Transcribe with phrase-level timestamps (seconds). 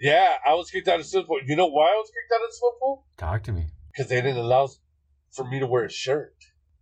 [0.00, 1.40] Yeah, I was kicked out of the swimming pool.
[1.46, 3.06] You know why I was kicked out of the swimming pool?
[3.16, 3.66] Talk to me.
[3.88, 4.68] Because they didn't allow
[5.32, 6.34] for me to wear a shirt.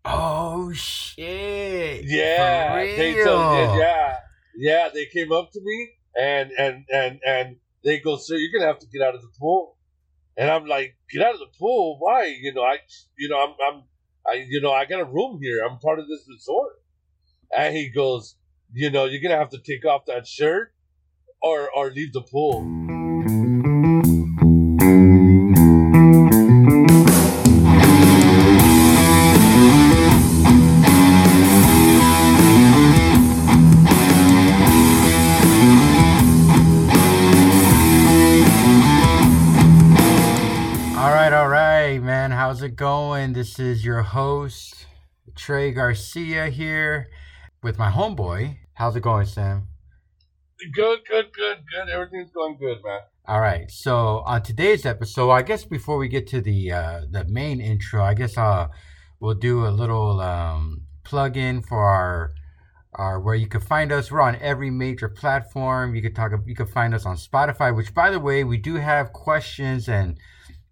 [0.05, 2.05] Oh shit!
[2.05, 4.17] Yeah, they told, yeah,
[4.57, 4.89] yeah.
[4.93, 8.81] They came up to me and and and and they go, "Sir, you're gonna have
[8.81, 9.79] to get out of the pool."
[10.37, 11.97] And I'm like, "Get out of the pool?
[12.01, 12.27] Why?
[12.27, 12.79] You know, I,
[13.17, 13.83] you know, I'm, I'm,
[14.27, 15.65] I, you know, I got a room here.
[15.65, 16.75] I'm part of this resort."
[17.57, 18.37] And he goes,
[18.73, 20.75] "You know, you're gonna have to take off that shirt,
[21.41, 23.04] or or leave the pool."
[43.45, 44.87] This is your host,
[45.35, 47.11] Tre Garcia here
[47.63, 48.57] with my homeboy.
[48.73, 49.69] How's it going, Sam?
[50.73, 51.91] Good, good, good, good.
[51.93, 53.01] Everything's going good, man.
[53.27, 53.71] All right.
[53.71, 58.03] So on today's episode, I guess before we get to the uh, the main intro,
[58.03, 58.69] I guess uh,
[59.21, 62.33] we'll do a little um, plug in for our
[62.95, 64.11] our where you can find us.
[64.11, 65.95] We're on every major platform.
[65.95, 66.33] You can talk.
[66.47, 67.77] You can find us on Spotify.
[67.77, 70.19] Which, by the way, we do have questions and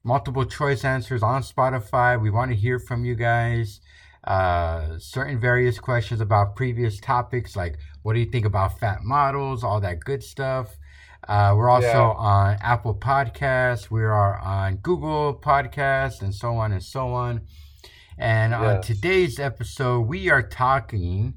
[0.04, 2.20] multiple choice answers on Spotify.
[2.20, 3.80] We want to hear from you guys.
[4.24, 9.64] Uh, certain various questions about previous topics, like what do you think about fat models,
[9.64, 10.76] all that good stuff.
[11.28, 12.14] Uh, we're also Yeah.
[12.16, 13.90] on Apple Podcasts.
[13.90, 17.42] We are on Google Podcasts, and so on and so on.
[18.18, 21.34] And on today's episode, we are talking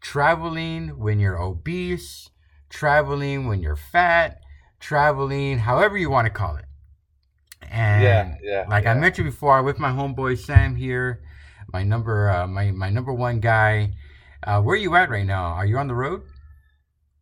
[0.00, 2.30] traveling when you're obese,
[2.68, 4.40] traveling when you're fat,
[4.78, 6.65] traveling, however you want to call it.
[7.70, 8.64] And Yeah, yeah.
[8.68, 11.22] like I mentioned before, with my homeboy Sam here,
[11.72, 13.94] my number, uh, my my number one guy.
[14.42, 15.46] Uh, where are you at right now?
[15.46, 16.22] Are you on the road?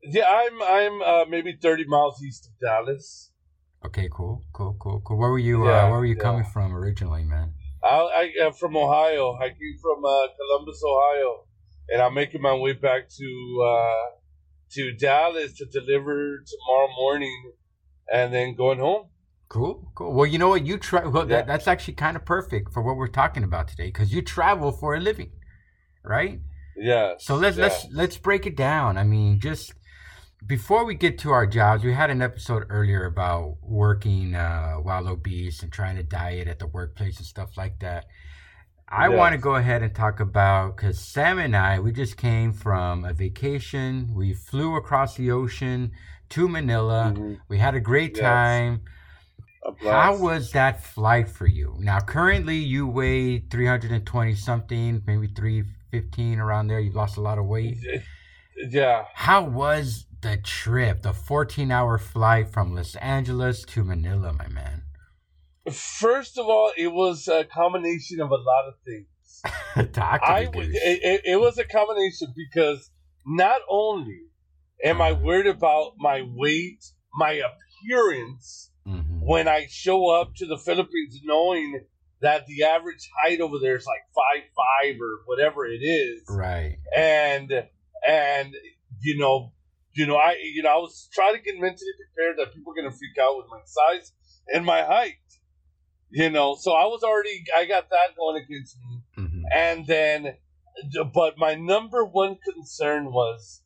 [0.03, 3.31] Yeah, I'm I'm uh, maybe 30 miles east of Dallas.
[3.87, 5.17] Okay, cool, cool, cool, cool.
[5.19, 5.65] Where were you?
[5.65, 6.23] uh, Yeah, where were you yeah.
[6.23, 7.55] coming from originally, man?
[7.83, 9.35] I, I am from Ohio.
[9.41, 11.45] I came from uh, Columbus, Ohio,
[11.91, 14.11] and I'm making my way back to uh,
[14.73, 17.53] to Dallas to deliver tomorrow morning,
[18.13, 19.09] and then going home.
[19.55, 20.13] Cool, cool.
[20.13, 20.67] Well, you know what?
[20.67, 21.07] You try.
[21.07, 21.37] Well, Yeah.
[21.37, 24.73] that, that's actually kind of perfect for what we're talking about today, because you travel
[24.73, 25.31] for a living,
[26.03, 26.41] right?
[26.77, 27.13] Yeah.
[27.19, 28.99] So let's let's let's break it down.
[28.99, 29.73] I mean, just
[30.45, 35.07] before we get to our jobs, we had an episode earlier about working uh, while
[35.07, 38.07] obese and trying to diet at the workplace and stuff like that.
[38.89, 39.17] I Yes.
[39.19, 43.05] want to go ahead and talk about because Sam and I we just came from
[43.05, 44.11] a vacation.
[44.13, 45.93] We flew across the ocean
[46.31, 47.15] to Manila.
[47.17, 47.39] Mhm.
[47.47, 48.23] We had a great Yes.
[48.23, 48.83] time.
[49.83, 51.75] How was that flight for you?
[51.79, 56.81] Now, currently you weigh 320 something, maybe 315 around there.
[56.81, 57.79] You've lost a lot of weight.
[58.57, 59.05] Yeah.
[59.15, 64.83] How was the trip, the 14 hour flight from Los Angeles to Manila, my man?
[65.71, 69.93] First of all, it was a combination of a lot of things.
[69.93, 70.77] Talk I me, w- dude.
[70.77, 72.91] it, it, was a combination because
[73.27, 74.21] not only
[74.83, 78.71] am I worried about my weight, my appearance.
[79.25, 81.85] When I show up to the Philippines, knowing
[82.21, 86.77] that the average height over there is like five five or whatever it is, Right.
[86.97, 87.51] and
[88.07, 88.55] and
[89.01, 89.53] you know,
[89.93, 92.77] you know, I you know I was trying to get mentally prepared that people are
[92.77, 94.13] gonna freak out with my size
[94.53, 95.15] and my height,
[96.11, 96.57] you know.
[96.59, 99.03] So I was already I got that going against me.
[99.17, 100.37] hmm And then,
[101.13, 103.63] but my number one concern was,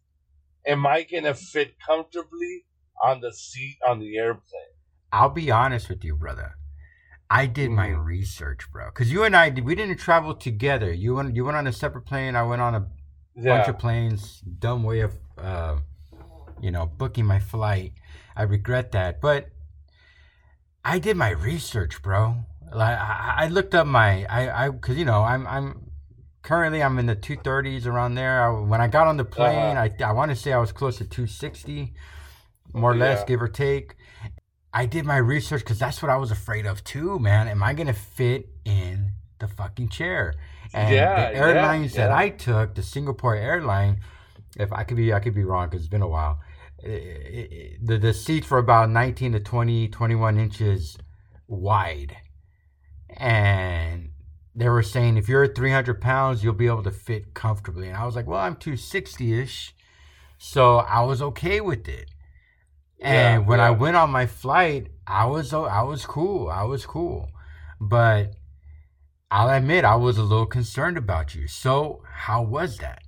[0.66, 2.64] am I going to fit comfortably
[3.02, 4.77] on the seat on the airplane?
[5.12, 6.54] I'll be honest with you, brother.
[7.30, 8.04] I did my Mhm.
[8.04, 8.86] research, bro.
[8.86, 10.92] Because you and I, we didn't travel together.
[10.92, 12.36] You went, you went on a separate plane.
[12.36, 12.86] I went on a
[13.34, 13.56] Yeah.
[13.56, 14.40] bunch of planes.
[14.40, 15.76] Dumb way of, uh,
[16.60, 17.92] you know, booking my flight.
[18.34, 19.48] I regret that, but
[20.84, 22.36] I did my research, bro.
[22.72, 25.90] Like I, I looked up my, I, I, because you know, I'm, I'm
[26.42, 28.42] currently I'm in the two thirties around there.
[28.42, 29.88] I, when I got on the plane, Uh-huh.
[30.00, 31.94] I, I want to say I was close to two sixty,
[32.72, 33.96] more or less, give or take.
[34.72, 37.48] I did my research because that's what I was afraid of too, man.
[37.48, 40.34] Am I gonna fit in the fucking chair?
[40.74, 42.16] And Yeah, the yeah, airlines that yeah.
[42.16, 44.00] I took, the Singapore airline,
[44.56, 46.40] if I could be, I could be wrong because it's been a while.
[46.84, 50.96] i- i- the the seats were about 19 to 20, 21 inches
[51.48, 52.16] wide,
[53.16, 54.10] and
[54.54, 57.88] they were saying if you're 300 pounds, you'll be able to fit comfortably.
[57.88, 59.74] And I was like, well, I'm 260 ish,
[60.38, 62.10] so I was okay with it.
[63.00, 66.48] And Yeah, when I went on my flight, I was I was cool.
[66.48, 67.30] I was cool,
[67.80, 68.34] but
[69.30, 71.46] I'll admit I was a little concerned about you.
[71.48, 73.02] So how was that?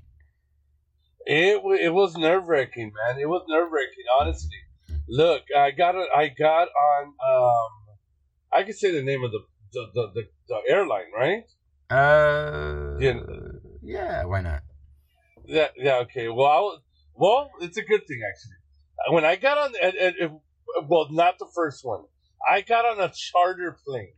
[1.26, 3.18] It it was nerve wracking, man.
[3.20, 4.56] It was nerve wracking, honestly.
[5.08, 6.08] Look, I got it.
[6.14, 7.04] I got on.
[7.06, 7.96] Um,
[8.52, 9.40] I can say the name of the
[9.72, 11.44] the the, the, the airline, right?
[11.90, 13.20] Uh, Yeah.
[13.82, 14.62] yeah, why not?
[15.46, 15.68] Yeah.
[15.76, 15.96] Yeah.
[16.04, 16.28] Okay.
[16.28, 16.80] Well, I was,
[17.14, 18.59] well, it's a good thing actually.
[19.08, 19.72] When I got on,
[20.88, 22.04] well, not the first one.
[22.48, 24.14] I got on a charter plane,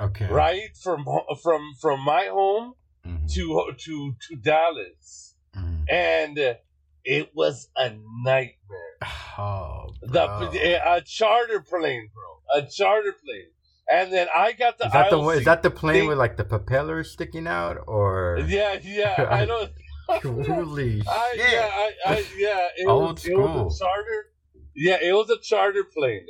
[0.00, 0.26] Okay.
[0.26, 1.04] right from
[1.42, 2.74] from from my home
[3.06, 5.84] Mhm, to to to Dallas, mhm.
[5.90, 6.56] and
[7.04, 7.90] it was a
[8.24, 8.98] nightmare.
[9.38, 13.50] Oh, The a charter plane, bro, a charter plane,
[13.90, 16.44] and then I got the is that the is that the plane with like the
[16.44, 18.38] propellers sticking out or?
[18.46, 19.70] Yeah, yeah, I don't.
[20.18, 21.52] Holy I, shit!
[21.52, 24.26] yeah, I, I, yeah, it Old was, it was a charter.
[24.74, 26.26] Yeah, it was a charter plane,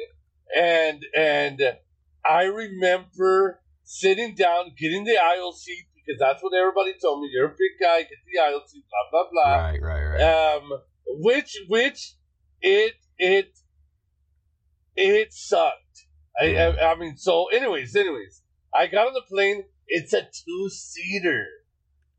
[0.57, 1.61] and and
[2.25, 7.31] I remember sitting down, getting the aisle seat because that's what everybody told me.
[7.33, 9.57] You're a big guy, get the aisle seat, blah blah blah.
[9.57, 10.57] Right, right, right.
[10.57, 10.73] Um,
[11.07, 12.15] which which
[12.61, 13.59] it it
[14.97, 16.07] it sucked.
[16.41, 18.43] I, I I mean, so anyways, anyways,
[18.75, 19.65] I got on the plane.
[19.89, 21.47] It's a two seater.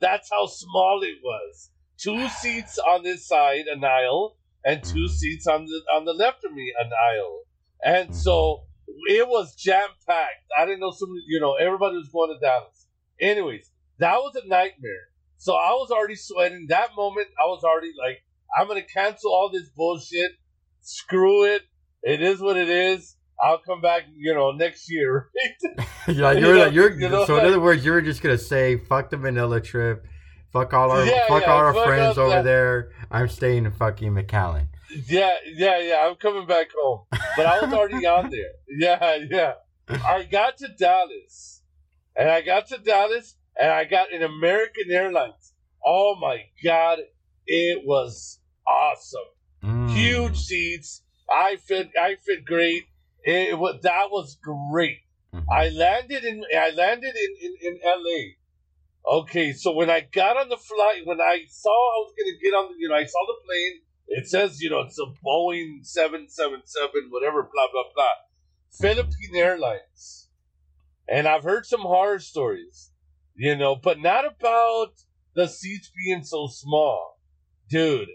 [0.02, 1.70] That's how small it was.
[1.98, 6.44] Two seats on this side, an aisle, and two seats on the on the left
[6.44, 7.44] of me, an aisle.
[7.84, 8.64] And so
[9.08, 10.46] it was jam packed.
[10.58, 12.88] I didn't know some, you know, everybody was going to Dallas.
[13.20, 15.08] Anyways, that was a nightmare.
[15.38, 16.68] So I was already sweating.
[16.70, 18.24] That moment, I was already like,
[18.56, 20.32] I'm gonna cancel all this bullshit.
[20.82, 21.64] Screw it.
[22.04, 23.16] It is what it is.
[23.42, 25.30] I'll come back, you know, next year.
[26.08, 28.22] yeah, you you're know- you're you know, so in like- other words, you were just
[28.22, 30.06] gonna say fuck the Manila trip,
[30.54, 32.44] fuck all our Yeah, fuck yeah, all our fuck friends over that.
[32.44, 32.92] there.
[33.10, 34.68] I'm staying in fucking McAllen.
[35.08, 36.06] yeah, yeah, yeah.
[36.08, 37.06] I'm coming back home.
[37.38, 38.52] But I was already on there.
[38.80, 39.54] Yeah, yeah.
[39.90, 41.62] I got to Dallas.
[42.16, 45.54] And I got to Dallas and I got an American Airlines.
[45.86, 47.00] Oh my god.
[47.48, 49.22] It was awesome.
[49.64, 49.90] Mm.
[49.94, 51.04] Huge seats.
[51.30, 52.84] I fit I fit great.
[53.24, 55.00] It was that was great.
[55.34, 55.46] Mhm.
[55.52, 58.36] I landed in I landed in, in, in LA.
[59.20, 62.54] Okay, so when I got on the flight, when I saw I was gonna get
[62.54, 65.86] on the you know, I saw the plane, it says, you know, it's a Boeing
[65.86, 68.06] seven seven seven, whatever, blah blah blah.
[68.80, 70.30] Philippine Airlines.
[71.08, 72.92] And I've heard some horror stories,
[73.36, 74.94] you know, but not about
[75.34, 77.20] the seats being so small.
[77.70, 78.08] Dude,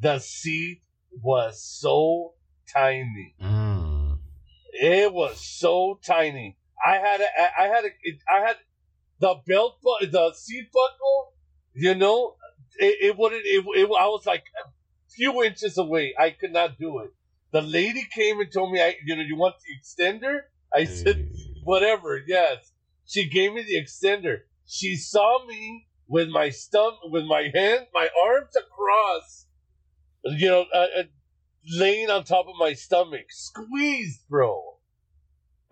[0.00, 0.80] the seat
[1.22, 2.34] was so
[2.72, 3.34] tiny.
[3.40, 3.63] Mm.
[4.84, 6.58] It was so tiny.
[6.84, 7.28] I had a,
[7.58, 7.90] I had a,
[8.30, 8.56] I had
[9.18, 11.32] the belt, bu- the seat buckle.
[11.72, 12.36] You know,
[12.76, 13.42] it, it wouldn't.
[13.46, 14.68] It, it, I was like a
[15.16, 16.14] few inches away.
[16.18, 17.10] I could not do it.
[17.52, 20.40] The lady came and told me, I, you know, you want the extender?
[20.74, 21.30] I said,
[21.62, 22.20] whatever.
[22.26, 22.72] Yes.
[23.06, 24.40] She gave me the extender.
[24.66, 29.46] She saw me with my stump, with my hand, my arms across,
[30.24, 31.02] you know, uh, uh,
[31.78, 34.73] laying on top of my stomach, squeezed, bro.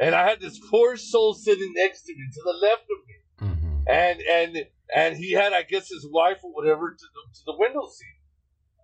[0.03, 3.17] And I had this poor soul sitting next to me, to the left of me,
[3.47, 3.85] Mhm.
[3.89, 7.57] and and and he had, I guess, his wife or whatever to the to the
[7.57, 8.19] window seat,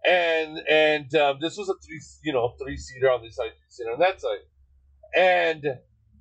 [0.08, 3.70] and and um, this was a three, you know, three seater on this side, three
[3.70, 4.44] seater on that side,
[5.16, 5.62] and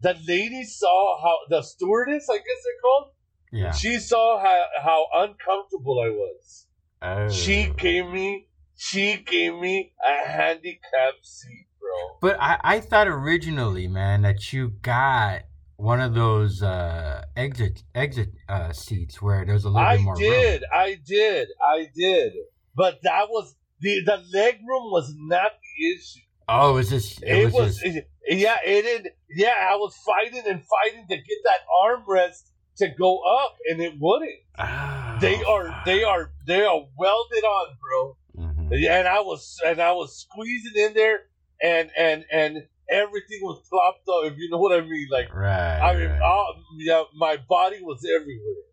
[0.01, 3.11] the lady saw how the stewardess, I guess they're called,
[3.51, 3.71] Yeah.
[3.71, 6.67] she saw how how uncomfortable I was.
[7.03, 7.29] Oh.
[7.29, 12.17] She gave me she gave me a handicapped seat, bro.
[12.21, 15.43] But I, I thought originally, man, that you got
[15.77, 20.15] one of those uh, exit exit uh, seats where there's a little I bit more
[20.15, 20.69] I did, room.
[20.73, 22.33] I did, I did.
[22.75, 26.19] But that was the the leg room was not the issue.
[26.49, 29.09] Oh, it was just it, It, was, was, just it- yeah, it did.
[29.29, 33.93] Yeah, I was fighting and fighting to get that armrest to go up, and it
[33.99, 34.31] wouldn't.
[34.59, 38.17] Oh, They are they are they are welded on, bro.
[38.37, 38.89] Mhm.
[38.89, 41.21] and I was and I was squeezing in there,
[41.61, 42.57] and and and
[42.89, 44.31] everything was plopped up.
[44.31, 45.79] If you know what I mean, like Right.
[45.79, 46.21] I mean, right.
[46.21, 48.63] all, yeah, my body was everywhere,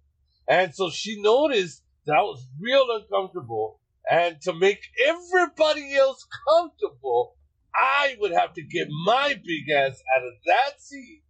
[0.49, 7.37] and so she noticed that I was real uncomfortable, and to make everybody else comfortable,
[7.75, 11.23] I would have to get my big ass out of that seat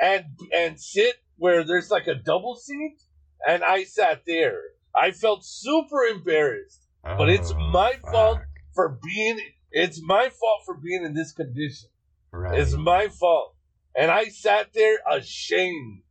[0.00, 2.98] and and sit where there's like a double seat,
[3.46, 4.60] and I sat there.
[4.94, 8.40] I felt super embarrassed but it's Oh, my fault
[8.74, 9.40] for being
[9.70, 11.88] it's my fault for being in this condition.
[12.32, 12.58] Right.
[12.58, 13.54] it's my fault.
[13.96, 16.02] And i sat there ashamed.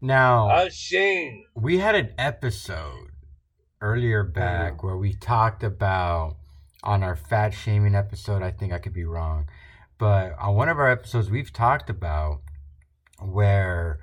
[0.00, 1.44] Now ashamed.
[1.54, 3.10] we had an episode
[3.80, 6.36] earlier back where we talked about
[6.82, 9.46] on our fat shaming episode i think i could be wrong
[9.98, 12.40] but on one of our episodes we've talked about
[13.20, 13.98] where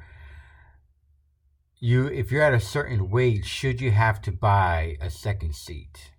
[1.79, 6.12] you if you're at a certain weight should you have to buy a second seat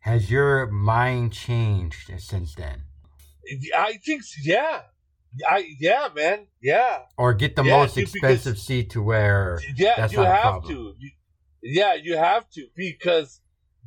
[0.00, 2.82] has your mind changed since then
[3.76, 4.82] I think yeah,
[5.48, 9.58] I yeah, man, yeah, Or get the Yeah, most dude, because- expensive seat to where
[9.76, 9.94] yeah.
[9.96, 10.74] That's you not a have problem.
[10.74, 10.94] to.
[10.98, 11.10] You,
[11.62, 13.40] yeah, you have to because,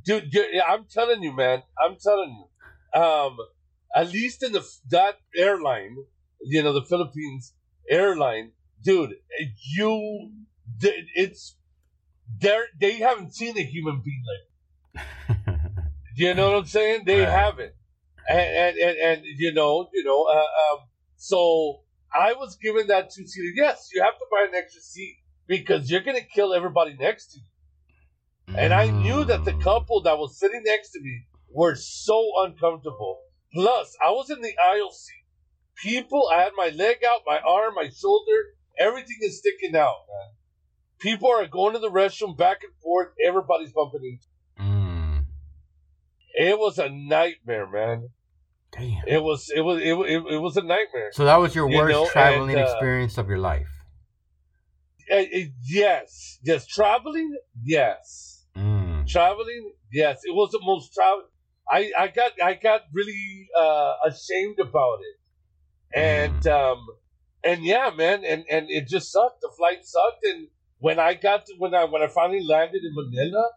[0.05, 0.25] dude,
[0.67, 3.01] I'm telling you, man, I'm telling you.
[3.01, 3.38] Um,
[3.96, 5.96] at least in the that airline,
[6.41, 7.53] you know, the Philippines
[7.89, 8.51] airline,
[8.84, 9.13] dude,
[9.75, 10.32] you,
[11.15, 11.55] it's
[12.39, 15.38] they're they haven't seen a human being like.
[16.15, 17.03] You know what I'm saying?
[17.05, 17.29] They Right.
[17.29, 17.74] haven't,
[18.29, 20.36] and, and and and you know, you know, uh,
[20.74, 20.79] um,
[21.15, 21.82] so
[22.13, 23.51] I was given that two seater.
[23.55, 25.17] Yes, you have to buy an extra seat
[25.48, 27.46] because you're gonna kill everybody next to you.
[28.58, 29.62] And I knew that the Mm.
[29.63, 33.22] couple that was sitting next to me were so uncomfortable.
[33.53, 35.25] Plus, I was in the aisle seat.
[35.77, 40.36] People, I had my leg out, my arm, my shoulder, everything is sticking out, man.
[41.00, 43.10] People are going to the restroom back and forth.
[43.24, 44.27] Everybody's bumping into.
[46.40, 46.46] Mm.
[46.48, 48.10] It was a nightmare, man.
[48.72, 49.04] Damn.
[49.08, 51.12] It was it was it, it, it was a nightmare.
[51.12, 53.70] So that was your You worst know, traveling and, uh, experience of your life.
[55.12, 59.06] Uh, uh, yes, yes, traveling, yes, Mm.
[59.08, 60.22] traveling, yes.
[60.24, 61.24] It was the most travel.
[61.70, 66.80] I I got I got really uh, ashamed about it, and um
[67.44, 69.42] and yeah, man, and and it just sucked.
[69.42, 70.48] The flight sucked, and
[70.80, 73.50] when I got to when I when I finally landed in Manila,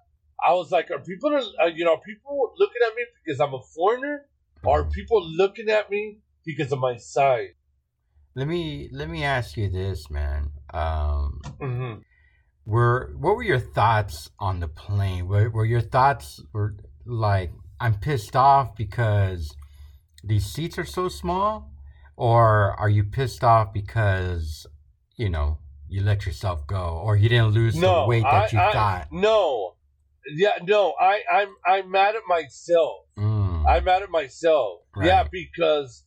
[0.44, 3.54] I was like, are people are you know are people looking at me because I'm
[3.54, 4.26] a foreigner?
[4.64, 7.50] Or are people looking at me because of my size?
[8.34, 10.50] Let me let me ask you this, man.
[10.74, 12.00] Um, Mm-hmm.
[12.66, 15.26] were what were your thoughts on the plane?
[15.26, 16.76] Were, were your thoughts were
[17.06, 19.54] like I'm pissed off because
[20.24, 21.70] these seats are so small,
[22.16, 24.66] or are you pissed off because
[25.16, 28.58] you know you let yourself go, or you didn't lose No, the weight that you
[28.58, 29.12] I, I, thought?
[29.12, 29.75] No,
[30.34, 30.94] yeah, no.
[31.00, 32.98] I, I'm, I'm mad at myself.
[33.18, 34.80] Mm, I'm mad at myself.
[35.02, 36.04] Yeah, because,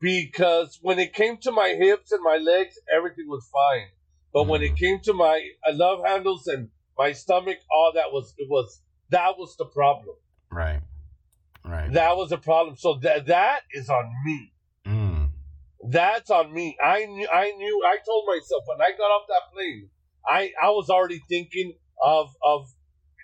[0.00, 3.88] because when it came to my hips and my legs, everything was fine.
[4.32, 4.78] But when it Mm.
[4.78, 9.38] came to my uh, love handles and my stomach, all that was, it was, that
[9.38, 10.16] was the problem.
[10.50, 10.80] right,
[11.64, 11.92] right.
[11.92, 12.76] That was the problem.
[12.76, 14.52] So that, that is on me.
[14.86, 15.30] Mm,
[15.90, 16.76] That's on me.
[16.82, 17.28] I knew.
[17.32, 17.82] I knew.
[17.86, 19.88] I told myself when I got off that plane,
[20.26, 22.68] I I was already thinking of of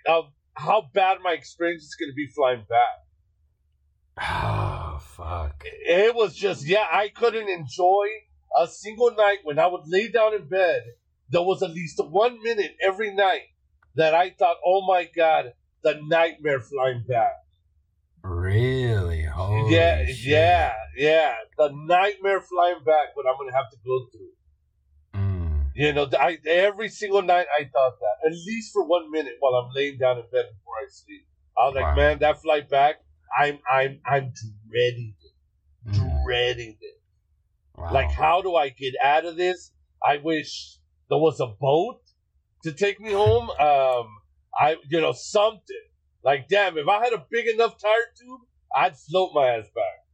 [0.07, 3.03] of how bad my experience is going to be flying back.
[4.21, 5.63] oh fuck.
[5.65, 6.85] It was just yeah.
[6.91, 8.07] I couldn't enjoy
[8.57, 10.83] a single night when I would lay down in bed.
[11.29, 13.49] There was at least one minute every night
[13.95, 17.33] that I thought, "Oh my god, the nightmare flying back."
[18.23, 19.23] Really?
[19.23, 20.17] Holy yeah, shit.
[20.25, 21.35] yeah, yeah.
[21.57, 23.15] The nightmare flying back.
[23.15, 24.31] What I'm going to have to go through.
[25.75, 29.55] You know, I every single night I thought that at least for one minute while
[29.55, 31.27] I'm laying down in bed before I sleep.
[31.57, 31.95] I was like, Wow.
[31.95, 32.95] man, that flight back,
[33.37, 34.31] I'm I'm I'm
[34.69, 37.01] dreading it, mm, dreading it.
[37.77, 37.91] wow.
[37.93, 39.71] Like, how do I get out of this?
[40.05, 40.77] I wish
[41.09, 42.01] there was a boat
[42.63, 43.49] to take me home.
[43.49, 44.07] Um,
[44.57, 45.85] I you know something.
[46.23, 48.41] Like, damn, if I had a big enough tire tube,
[48.75, 50.05] I'd float my ass back.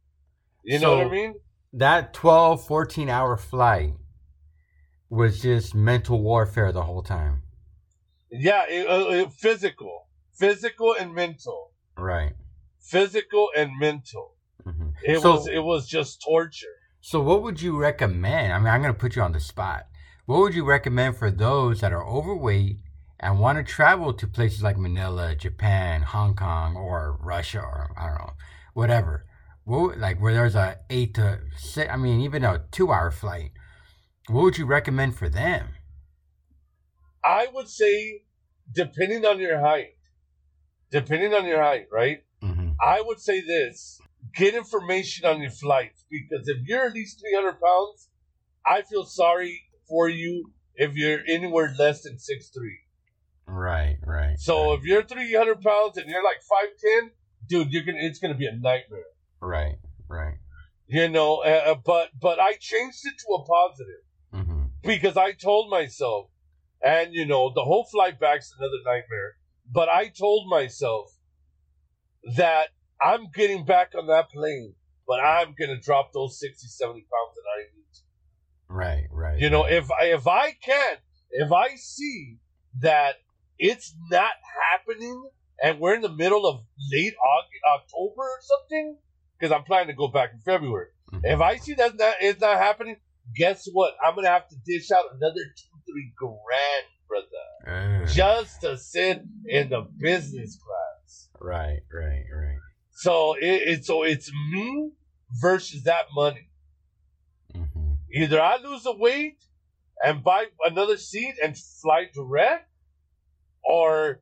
[0.64, 1.34] You know what I mean?
[1.74, 3.94] that 12 14 hour flight
[5.12, 7.42] was just mental warfare the whole time.
[8.30, 11.70] Yeah, it, uh, it, physical, physical and mental.
[11.96, 12.32] right.
[12.80, 14.34] Physical and mental.
[14.64, 16.76] hmm It So- was it was just torture.
[17.00, 18.52] so what would you recommend?
[18.52, 19.86] I mean i'm going to put you on the spot.
[20.26, 22.76] What would you recommend for those that are overweight
[23.20, 28.08] and want to travel to places like manila japan hong kong or russia or i
[28.08, 28.32] don't know
[28.74, 29.26] whatever?
[29.64, 31.26] What, like where there's a eight to
[31.56, 33.50] six i mean even a two hour flight
[34.32, 35.68] what would you recommend for them
[37.24, 38.22] I would say,
[38.72, 39.94] depending on your height,
[40.90, 42.22] depending on your height, right?
[42.42, 44.00] hmm I would say this:
[44.34, 48.08] get information on your flights because if you're at least three hundred pounds,
[48.66, 52.78] I feel sorry for you if you're anywhere less than six three.
[53.46, 57.10] right right So right, if you're three hundred pounds and you're like five ten,
[57.48, 59.10] dude, you're gonna it's gonna be a nightmare.
[59.40, 59.76] right
[60.08, 60.38] right
[60.88, 64.02] You know, uh, uh, but but I changed it to a positive.
[64.82, 66.26] Because I told myself,
[66.82, 69.36] and you know, the whole flight back's another nightmare.
[69.70, 71.06] But I told myself
[72.36, 72.68] that
[73.00, 74.74] I'm getting back on that plane,
[75.06, 77.82] but I'm gonna drop those 60, 70 pounds that I need.
[78.68, 80.96] right right You know, if I if I can,
[81.30, 82.38] if I see
[82.80, 83.16] that
[83.58, 84.32] it's not
[84.70, 85.30] happening,
[85.62, 88.98] and we're in the middle of late August, October or something,
[89.38, 90.88] because I'm planning to go back in February.
[91.12, 91.20] Mhm.
[91.24, 92.96] If I see that not, it's not happening,
[93.36, 93.94] guess what?
[94.04, 98.08] I'm gonna have to dish out another two, three grand, brother, Ugh.
[98.08, 101.28] just to sit in the business class.
[101.40, 102.58] Right, right, right.
[102.92, 104.90] So it, it's so it's me
[105.40, 106.48] versus that money.
[107.54, 109.38] hmm Either I lose the weight
[110.04, 112.68] and buy another seat and fly direct,
[113.64, 114.20] or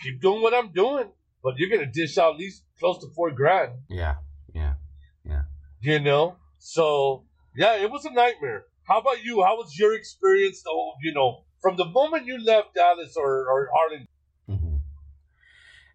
[0.00, 1.10] keep doing what I'm doing.
[1.42, 4.16] But you're gonna dish out at least close to four grand, Yeah,
[4.54, 4.74] Yeah,
[5.24, 5.42] yeah.
[5.80, 6.36] you know.
[6.58, 8.64] So yeah, it was a nightmare.
[8.84, 9.42] How about you?
[9.42, 10.62] How was your experience?
[10.62, 14.08] Though you know, from the moment you left Dallas or or Arlington.
[14.46, 14.76] hmm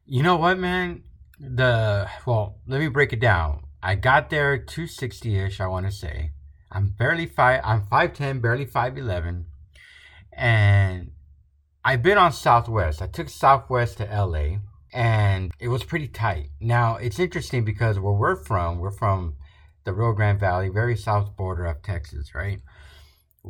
[0.05, 1.03] You know what, man?
[1.39, 3.63] The well, let me break it down.
[3.81, 5.59] I got there two sixty ish.
[5.59, 6.31] I want to say
[6.71, 7.61] I'm barely five.
[7.63, 9.45] I'm five ten, barely five eleven,
[10.33, 11.11] and
[11.83, 13.01] I've been on Southwest.
[13.01, 14.57] I took Southwest to LA,
[14.93, 16.49] and it was pretty tight.
[16.59, 19.35] Now it's interesting because where we're from, we're from
[19.83, 22.61] the Rio Grande Valley, very south border of Texas, right?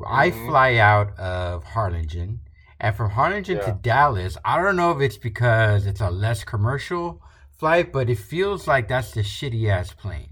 [0.08, 0.46] I Mhm.
[0.48, 2.42] fly out of Harlingen,
[2.80, 7.22] and from Harlingen to Dallas, I don't know if it's because it's a less commercial
[7.58, 10.32] flight, but it feels like that's the shitty ass plane.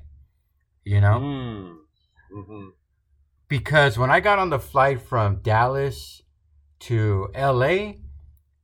[0.84, 1.20] You know?
[1.20, 1.77] Mm.
[2.32, 2.70] hmm
[3.48, 6.22] Because when I got on the flight from Dallas
[6.80, 7.96] to LA,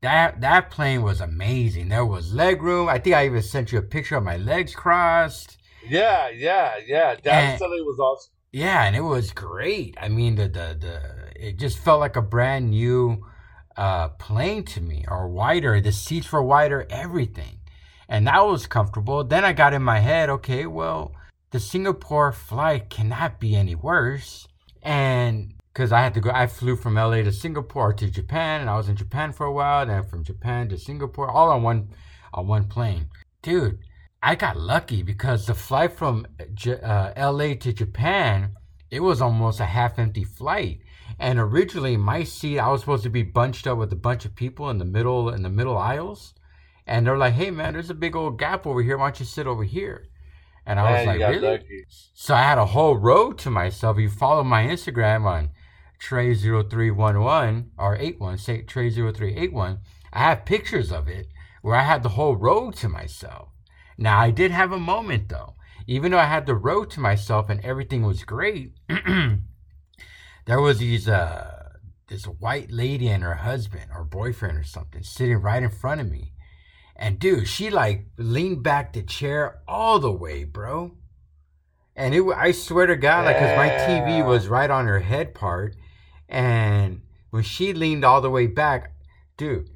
[0.01, 1.89] that that plane was amazing.
[1.89, 2.89] There was leg room.
[2.89, 5.57] I think I even sent you a picture of my legs crossed.
[5.87, 7.15] Yeah, yeah, yeah.
[7.61, 8.31] LA was awesome.
[8.51, 9.97] Yeah, and it was great.
[9.99, 13.25] I mean, the the, the it just felt like a brand new
[13.75, 15.81] uh, plane to me, or wider.
[15.81, 17.59] The seats were wider, everything,
[18.07, 19.23] and that was comfortable.
[19.23, 21.13] Then I got in my head, okay, well,
[21.51, 24.47] the Singapore flight cannot be any worse,
[24.81, 28.69] and because I had to go, I flew from LA to Singapore to Japan, and
[28.69, 29.85] I was in Japan for a while.
[29.85, 31.89] Then from Japan to Singapore, all on one
[32.33, 33.09] on one plane,
[33.41, 33.79] dude.
[34.25, 38.55] I got lucky because the flight from J- uh, LA to Japan,
[38.89, 40.79] it was almost a half empty flight.
[41.19, 44.33] And originally, my seat, I was supposed to be bunched up with a bunch of
[44.33, 46.33] people in the middle in the middle aisles,
[46.87, 48.97] and they're like, "Hey, man, there's a big old gap over here.
[48.97, 50.07] Why don't you sit over here?"
[50.65, 51.85] And I was Man, you like, "Really?" lucky.
[52.13, 53.97] So I had a whole row to myself.
[53.97, 55.49] You follow my Instagram on
[55.99, 59.79] Trey0311 or 81, say Trey0381.
[60.13, 61.27] I have pictures of it
[61.61, 63.52] where I had the whole row to myself.
[63.97, 65.55] Now I did have a moment though.
[65.85, 68.73] Even though I had the row to myself and everything was great,
[70.45, 71.69] there was these uh
[72.07, 76.09] this white lady and her husband or boyfriend or something sitting right in front of
[76.09, 76.33] me.
[76.95, 80.95] And dude, she like leaned back the chair all the way, bro.
[81.95, 85.35] And it, I swear to God, like, cause my TV was right on her head
[85.35, 85.75] part,
[86.27, 88.91] and when she leaned all the way back,
[89.37, 89.69] dude,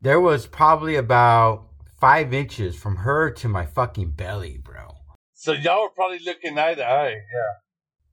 [0.00, 1.65] there was probably about
[2.06, 4.94] five inches from her to my fucking belly, bro.
[5.34, 7.16] So y'all were probably looking eye to eye.
[7.34, 7.52] Yeah,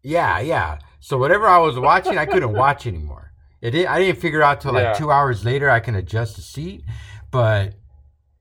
[0.02, 0.40] Yeah.
[0.40, 0.80] yeah.
[1.00, 3.34] So whatever I was watching, I couldn't watch anymore.
[3.62, 4.94] It did, I didn't figure out till like Yeah.
[4.94, 6.84] two hours later I can adjust the seat,
[7.30, 7.76] but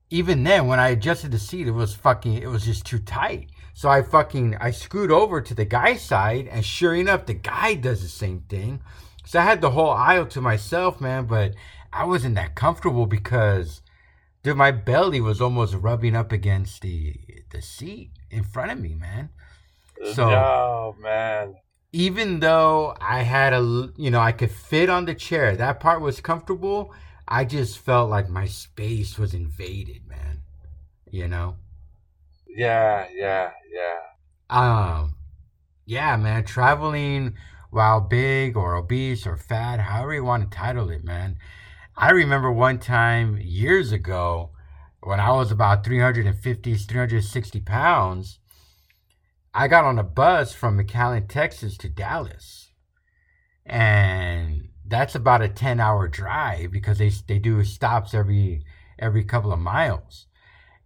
[0.09, 3.51] even then, when I adjusted the seat, it was fucking, it was just too tight.
[3.75, 7.75] So I fucking, I screwed over to the guy's side, and sure enough, the guy
[7.75, 8.81] does the same thing.
[9.25, 11.53] So I had the whole aisle to myself, man, but
[11.91, 13.81] I wasn't that comfortable because,
[14.43, 17.15] dude, my belly was almost rubbing up against the
[17.51, 19.29] the seat in front of me, man.
[20.13, 21.55] So- oh man.
[21.91, 26.01] even though I had a, you know, I could fit on the chair, that part
[26.01, 26.93] was comfortable.
[27.27, 30.41] I just felt like my space was invaded, man.
[31.11, 31.57] You know?
[32.47, 33.99] Yeah, yeah, yeah.
[34.49, 35.15] Um,
[35.85, 37.35] yeah, man, traveling
[37.71, 41.37] while big or obese or fat, however you want to title it, man.
[41.95, 44.51] I remember one time years ago
[45.01, 48.39] when I was about 350, 360 pounds,
[49.53, 52.71] I got on a bus from McAllen, Texas to Dallas.
[53.65, 58.63] And that's about a 10 hour drive because they, they do stops every,
[58.99, 60.27] every couple of miles.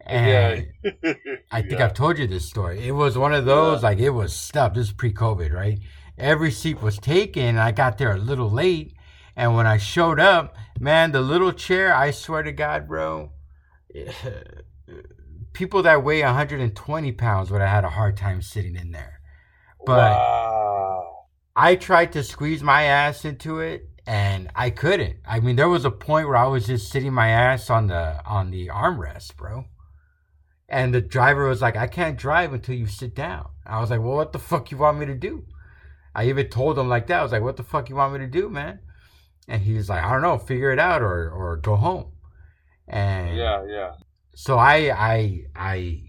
[0.01, 0.91] And yeah.
[1.51, 1.85] I think Yeah.
[1.85, 2.87] I've told you this story.
[2.87, 3.89] It was one of those, Yeah.
[3.89, 4.75] like it was stuffed.
[4.75, 5.79] This is pre-COVID, right?
[6.17, 7.43] Every seat was taken.
[7.43, 8.93] And I got there a little late,
[9.37, 11.95] and when I showed up, man, the little chair.
[11.95, 13.33] I swear to God, bro,
[15.53, 19.21] people that weigh 120 pounds would have had a hard time sitting in there.
[19.85, 21.25] But wow.
[21.55, 25.17] I tried to squeeze my ass into it, and I couldn't.
[25.23, 28.19] I mean, there was a point where I was just sitting my ass on the
[28.25, 29.65] on the armrest, bro.
[30.67, 34.01] And the driver was like, "I can't drive until you sit down." I was like,
[34.01, 35.45] "Well, what the fuck you want me to do?"
[36.15, 37.19] I even told him like that.
[37.19, 38.79] I was like, "What the fuck you want me to do, man?"
[39.47, 42.11] And he was like, "I don't know, figure it out or or go home."
[42.87, 43.91] And Yeah, yeah.
[44.35, 46.01] so I I I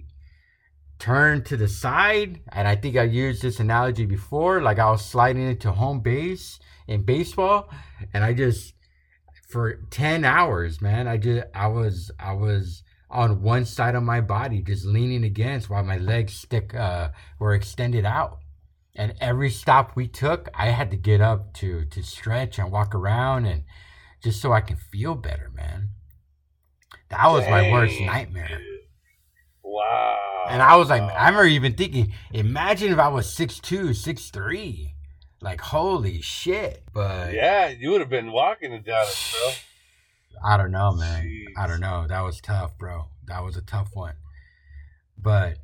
[0.99, 4.61] turned to the side, and I think I used this analogy before.
[4.61, 7.69] Like I was sliding into home base in baseball,
[8.13, 8.75] and I just
[9.49, 14.21] for ten hours, man, I just I was I was on one side of my
[14.21, 18.39] body, just leaning against while my legs stick uh, were extended out.
[18.99, 22.97] And every stop we took, I had to get up to to stretch and walk
[22.97, 23.63] around and
[24.23, 25.91] just so I can feel better, man.
[27.09, 27.51] That was Dang.
[27.53, 28.61] my worst nightmare.
[29.63, 30.47] Wow.
[30.49, 34.95] And I was like, I remember even thinking, imagine if I was 6'2, 6'3.
[35.41, 36.83] Like, holy shit.
[36.93, 39.53] But yeah, you would have been walking it down it, bro.
[40.45, 41.25] I don't know, man.
[41.25, 41.45] Jeez.
[41.57, 42.07] I don't know.
[42.09, 43.07] That was tough, bro.
[43.27, 44.15] That was a tough one.
[45.17, 45.59] But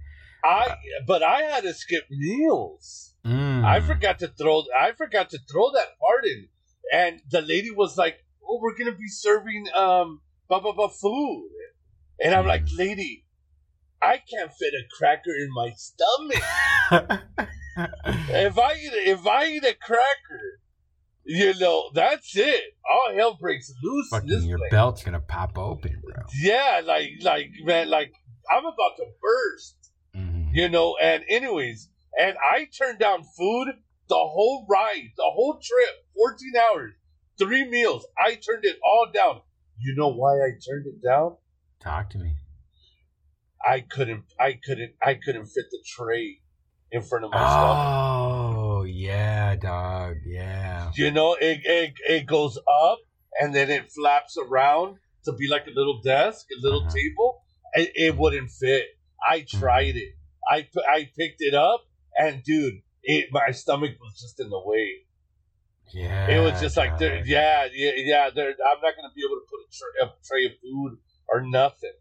[0.44, 3.13] I but I had to skip meals.
[3.26, 3.64] Mm.
[3.64, 6.48] I forgot to throw I forgot to throw that part in.
[6.92, 11.50] And the lady was like, Oh, we're gonna be serving um blah blah blah food.
[12.20, 12.48] And I'm mm.
[12.48, 13.24] like, lady,
[14.02, 16.42] I can't fit a cracker in my stomach.
[18.28, 20.60] if I eat a, if I eat a cracker,
[21.24, 22.62] you know, that's it.
[22.90, 24.08] All hell breaks loose.
[24.10, 24.70] Fucking your place.
[24.70, 26.22] belt's gonna pop open, bro.
[26.38, 28.12] Yeah, like, like, man, like,
[28.52, 29.76] I'm about to burst.
[30.14, 30.54] Mm-hmm.
[30.54, 33.68] You know, and anyways, and I turned down food
[34.08, 36.92] the whole ride, the whole trip, 14 hours,
[37.38, 38.06] three meals.
[38.18, 39.40] I turned it all down.
[39.78, 41.36] You know why I turned it down?
[41.80, 42.36] Talk to me.
[43.66, 46.40] I couldn't, I couldn't, I couldn't fit the tray
[46.92, 47.76] in front of my stomach.
[47.76, 48.84] oh.
[48.84, 50.16] yeah, dog.
[50.26, 50.90] Yeah.
[50.94, 52.98] You know, it, it it goes up
[53.40, 56.94] and then it flaps around to be like a little desk, a little uh-huh.
[56.94, 57.42] table.
[57.72, 58.84] It, it, wouldn't fit.
[59.28, 59.58] I mm-hmm.
[59.58, 60.14] tried it.
[60.48, 61.84] I I picked it up
[62.18, 65.04] and dude, it my stomach was just in the way.
[65.92, 66.28] Yeah.
[66.28, 68.26] It was just like, yeah, yeah, yeah.
[68.26, 70.98] I'm not gonna be able to put a tray, a tray of food
[71.28, 71.92] or nothing.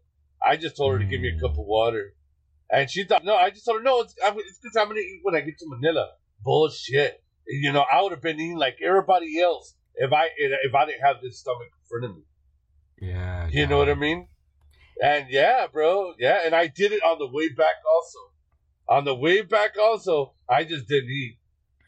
[0.44, 1.02] I just told her mm.
[1.02, 1.60] to give me a cup mm.
[1.60, 2.14] of water,
[2.70, 3.36] and she thought, no.
[3.36, 6.08] I just told her, no, it's because I'm gonna eat when I get to Manila
[6.42, 7.22] bullshit.
[7.46, 11.02] You know, I would have been eating like everybody else if I if I didn't
[11.02, 12.22] have this stomach in front of me.
[13.00, 14.28] Yeah, you know what I mean.
[15.02, 18.18] And yeah, bro, yeah, and I did it on the way back also.
[18.88, 21.38] On the way back also, I just didn't eat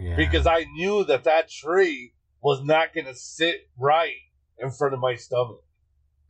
[0.00, 0.16] yeah.
[0.16, 4.14] because I knew that that tree was not gonna sit right
[4.58, 5.62] in front of my stomach.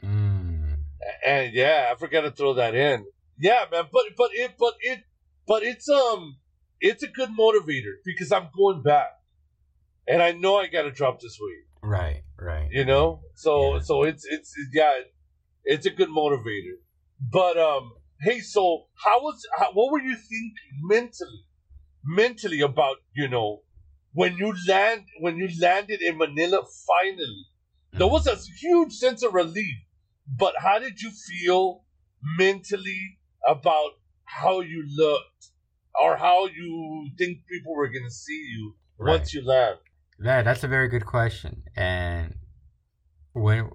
[0.02, 0.79] Mm.
[1.24, 3.05] And yeah, I forgot to throw that in.
[3.38, 5.00] Yeah, man, but but it but it
[5.46, 6.37] but it's um
[6.81, 9.11] it's a good motivator because I'm going back,
[10.07, 11.64] and I know I got to drop this weight.
[11.83, 12.68] Right, right.
[12.70, 13.81] You know, so yeah.
[13.81, 14.92] so it's it's yeah,
[15.64, 16.76] it's a good motivator.
[17.20, 21.44] But um, hey, so how was how, what were you thinking mentally,
[22.05, 23.62] mentally about you know
[24.12, 27.46] when you land when you landed in Manila finally?
[27.92, 29.74] There was a huge sense of relief,
[30.38, 31.85] but how did you feel
[32.38, 33.92] mentally about
[34.24, 35.50] how you looked?
[36.02, 39.18] or how you think people were going to see you right.
[39.18, 39.81] once you left?
[40.22, 41.62] Yeah, that's a very good question.
[41.74, 42.35] And
[43.33, 43.70] when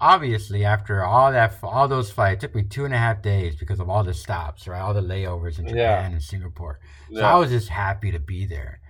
[0.00, 3.56] obviously after all that all those flights, it took me two and a half days
[3.56, 4.80] because of all the stops, right?
[4.80, 6.06] All the layovers in Japan yeah.
[6.06, 6.80] and Singapore.
[7.12, 7.32] So yeah.
[7.32, 8.80] I was just happy to be there.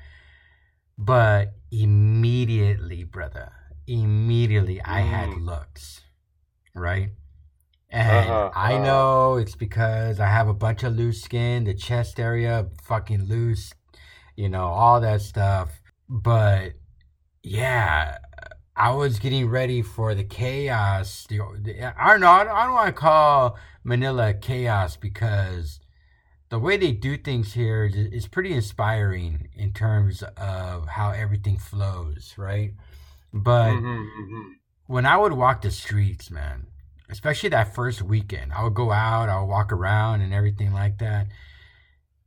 [0.96, 3.52] But immediately, brother,
[3.86, 5.44] immediately I had mm.
[5.44, 6.02] looks,
[6.74, 7.10] right?
[7.90, 8.84] And uh-huh, I uh-huh.
[8.84, 13.72] know it's because I have a bunch of loose skin, the chest area fucking loose,
[14.36, 15.80] you know, all that stuff.
[16.08, 16.72] But
[17.42, 18.18] yeah,
[18.78, 21.26] I was getting ready for the chaos.
[21.28, 22.30] The, the, I don't know.
[22.30, 25.80] I don't, I don't want to call Manila chaos because
[26.48, 31.58] the way they do things here is, is pretty inspiring in terms of how everything
[31.58, 32.72] flows, right?
[33.32, 34.50] But mm-hmm, mm-hmm.
[34.86, 36.68] when I would walk the streets, man,
[37.10, 38.52] especially that first weekend.
[38.52, 41.26] I would go out, I would walk around and everything like that.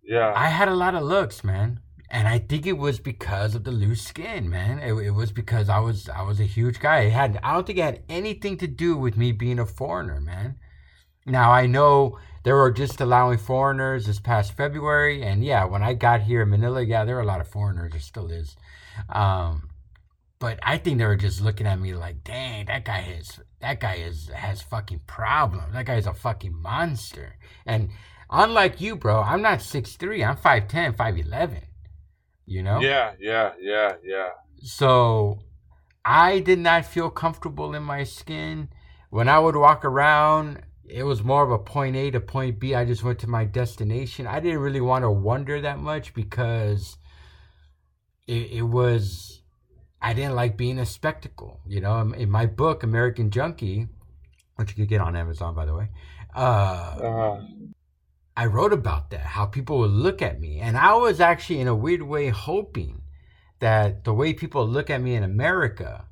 [0.03, 0.33] Yeah.
[0.35, 1.79] I had a lot of looks, man.
[2.13, 4.79] And I think it was because of the loose skin, man.
[4.79, 7.03] It, it was because I was I was a huge guy.
[7.03, 10.19] It had I don't think it had anything to do with me being a foreigner,
[10.19, 10.57] man.
[11.25, 15.93] Now I know they were just allowing foreigners this past February, and yeah, when I
[15.93, 17.91] got here in Manila, yeah, there were a lot of foreigners.
[17.91, 18.57] There still is.
[19.07, 19.69] Um,
[20.37, 23.79] but I think they were just looking at me like, dang, that guy has that
[23.79, 25.71] guy is has fucking problems.
[25.71, 27.37] That guy's a fucking monster.
[27.65, 27.91] And
[28.29, 31.61] unlike you, bro, I'm not 6'3, I'm 5'10, 5'11.
[32.51, 32.81] You know?
[32.81, 34.29] Yeah, yeah, yeah, yeah.
[34.61, 35.39] So
[36.03, 38.67] I did not feel comfortable in my skin.
[39.09, 42.75] When I would walk around, it was more of a point A to point B.
[42.75, 44.27] I just went to my destination.
[44.27, 46.97] I didn't really want to wonder that much because
[48.27, 49.41] it, it was
[50.01, 51.61] I didn't like being a spectacle.
[51.65, 53.87] You know, in my book, American Junky,
[54.57, 55.87] which you could get on Amazon, by the way,
[56.35, 57.41] uh, uh-huh.
[58.35, 60.59] I wrote about that, how people would look at me.
[60.59, 63.01] And I was actually, in a weird way, hoping
[63.59, 66.05] that the way people look at me in America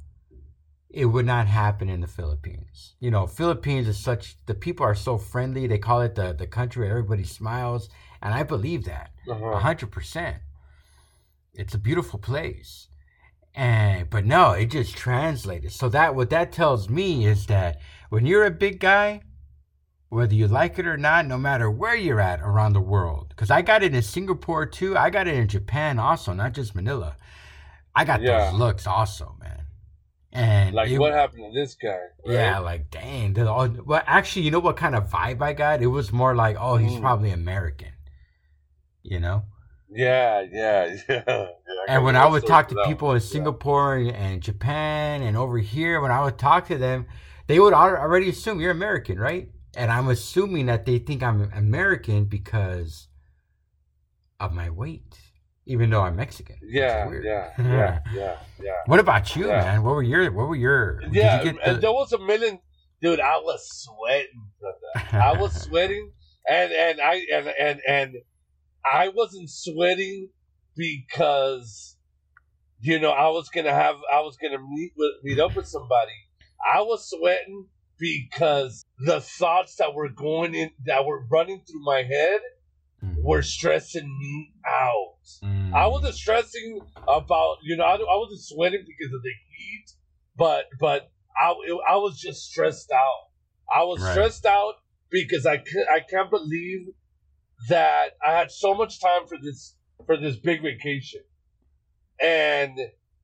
[0.90, 2.96] it would not happen in the Philippines.
[3.00, 5.68] You know, Philippines is such the people are so friendly.
[5.68, 7.90] They call it the the country where everybody smiles,
[8.22, 9.60] and I believe that a Uh-huh.
[9.60, 10.38] hundred percent.
[11.54, 12.88] It's a beautiful place,
[13.54, 15.72] and but no, it just translated.
[15.72, 17.80] So that what that tells me is that
[18.10, 19.22] when you're a big guy,
[20.10, 23.50] whether you like it or not, no matter where you're at around the world, because
[23.52, 24.98] I got it in Singapore too.
[24.98, 27.15] I got it in Japan also, not just Manila.
[27.95, 28.50] I got Yeah.
[28.52, 29.65] those looks also, man.
[30.32, 31.89] And Like it- what happened to this guy?
[31.89, 32.34] right?
[32.34, 33.38] yeah, like dang.
[33.48, 35.82] all- Well, actually, you know what kind of vibe I got?
[35.82, 37.02] It was more like, oh, he's Mm.
[37.02, 37.93] probably American.
[39.04, 39.43] You know.
[39.91, 41.24] Yeah, yeah, yeah.
[41.28, 41.48] yeah
[41.88, 43.28] And when I would talk to people in Yeah.
[43.28, 47.08] Singapore and, and Japan and over here, when I would talk to them,
[47.48, 49.50] they would already assume you're American, right?
[49.80, 53.08] And I'm assuming that they think I'm American because
[54.38, 55.18] of my weight,
[55.65, 56.58] even though I'm Mexican.
[56.62, 58.72] Yeah, yeah, yeah, yeah, yeah.
[58.88, 59.62] What about you, Yeah.
[59.62, 59.84] man?
[59.84, 61.00] What were your What were your?
[61.00, 62.60] did Yeah, you get the- there was a million,
[63.02, 63.22] dude.
[63.22, 65.15] I was sweating, brother.
[65.26, 66.12] I was sweating,
[66.50, 68.15] and and I and and and
[68.84, 70.30] I wasn't sweating
[70.76, 71.96] because
[72.82, 76.18] you know I was gonna have I was gonna meet with meet up with somebody.
[76.76, 82.04] I was sweating because the thoughts that were going in that were running through my
[82.04, 82.42] head
[83.04, 83.24] Mhm.
[83.24, 85.16] were stressing me out.
[85.42, 85.74] Mm.
[85.74, 89.86] I wasn't stressing about, you know, I, I wasn't sweating because of the heat,
[90.36, 91.52] but but I,
[91.88, 93.30] I was just stressed out.
[93.74, 94.12] I was Right.
[94.12, 94.74] stressed out
[95.10, 96.88] because I I can't believe
[97.70, 101.22] that I had so much time for this for this big vacation,
[102.22, 102.78] and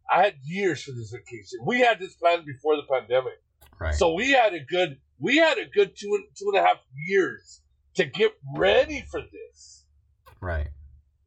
[0.09, 1.59] I had years for this vacation.
[1.65, 3.41] We had this planned before the pandemic.
[3.79, 3.93] right.
[3.95, 6.77] So we had a good we had a good two and two and a half
[7.07, 7.61] years
[7.95, 9.85] to get ready for this.
[10.41, 10.67] right.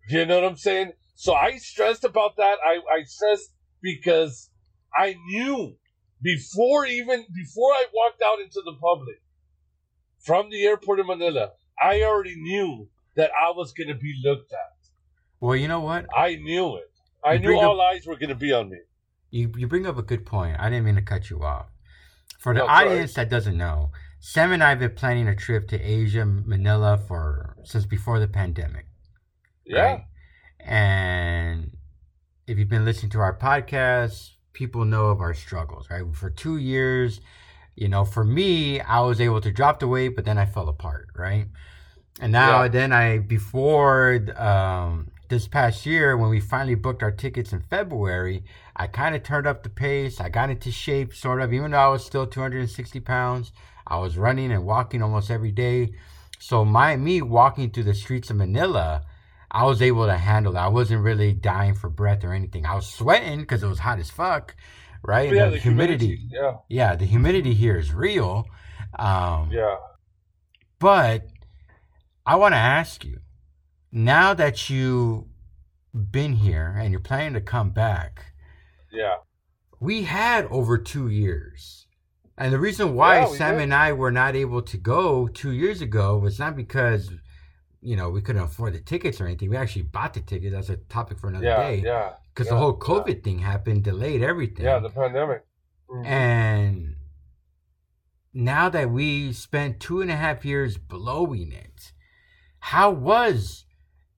[0.09, 0.93] You know what I'm saying?
[1.15, 2.59] So I stressed about that.
[2.65, 3.51] I, I stressed
[3.83, 4.51] because
[4.95, 5.77] I knew
[6.23, 9.21] before even before I walked out into the public
[10.21, 14.89] from the airport in Manila, I already knew that I was gonna be looked at.
[15.41, 16.07] Well, you know what?
[16.17, 16.91] I knew it.
[17.25, 18.79] I You knew all eyes were gonna be on me.
[19.31, 20.57] You you bring up a good point.
[20.59, 21.67] I didn't mean to cut you off.
[22.49, 25.81] For the audience that doesn't know, Sam and I have been planning a trip to
[25.81, 28.87] Asia, Manila for since before the pandemic.
[29.67, 29.83] Yeah.
[29.83, 30.05] right?
[30.61, 31.77] And
[32.47, 36.03] if you've been listening to our podcast, people know of our struggles, right?
[36.15, 37.21] For two years,
[37.77, 40.69] you know, for me, I was able to drop the weight, but then I fell
[40.69, 41.47] apart, right?
[42.21, 42.69] And now, Yeah.
[42.69, 48.45] then I, before um, this past year, when we finally booked our tickets in February,
[48.77, 50.21] I kind of turned up the pace.
[50.21, 53.53] I got into shape, sort of, even though I was still 260 pounds.
[53.87, 55.93] I was running and walking almost every day.
[56.39, 59.03] So my me walking through the streets of Manila,
[59.51, 60.59] I was able to handle it.
[60.59, 62.67] I wasn't really dying for breath or anything.
[62.67, 64.55] I was sweating because it was hot as fuck,
[65.03, 65.33] right?
[65.33, 66.19] Yeah, the, the humidity.
[66.31, 66.57] Yeah.
[66.69, 68.47] Yeah, the humidity here is real.
[68.99, 69.77] Um, Yeah.
[70.79, 71.27] but
[72.27, 73.19] I want to ask you,
[73.91, 75.25] now that you've
[75.95, 78.33] been here and you're planning to come back,
[78.93, 79.17] Yeah.
[79.81, 81.87] we had over two years.
[82.37, 83.63] And the reason why Yeah, Sam did.
[83.65, 87.11] and I were not able to go two years ago was not because,
[87.81, 89.51] you know, we couldn't afford the tickets or anything.
[89.51, 90.53] We actually bought the tickets.
[90.53, 91.57] That's a topic for another Yeah.
[91.69, 91.77] day.
[91.85, 92.13] Yeah.
[92.33, 92.79] Because yeah, the whole.
[92.79, 94.65] COVID thing happened, delayed everything.
[94.67, 95.45] Yeah, the pandemic.
[95.91, 96.07] Mhm.
[96.07, 96.97] And
[98.33, 101.93] now that we spent two and a half years blowing it,
[102.61, 103.65] how was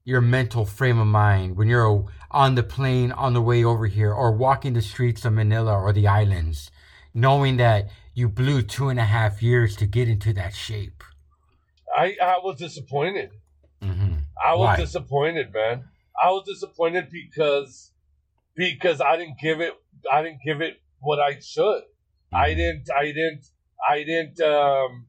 [0.03, 4.13] your mental frame of mind when you're on the plane on the way over here
[4.13, 6.71] or walking the streets of Manila or the islands,
[7.13, 11.03] knowing that you blew two and a half years to get into that shape?
[11.95, 13.31] I I was disappointed.
[13.81, 14.15] Mm-hmm.
[14.43, 14.75] I was Why?
[14.77, 15.85] disappointed, man.
[16.21, 17.91] I was disappointed because
[18.55, 19.73] because I didn't give it
[20.11, 21.63] I didn't give it what I should.
[21.63, 22.35] Mm-hmm.
[22.35, 23.45] I didn't I didn't
[23.87, 25.07] I didn't um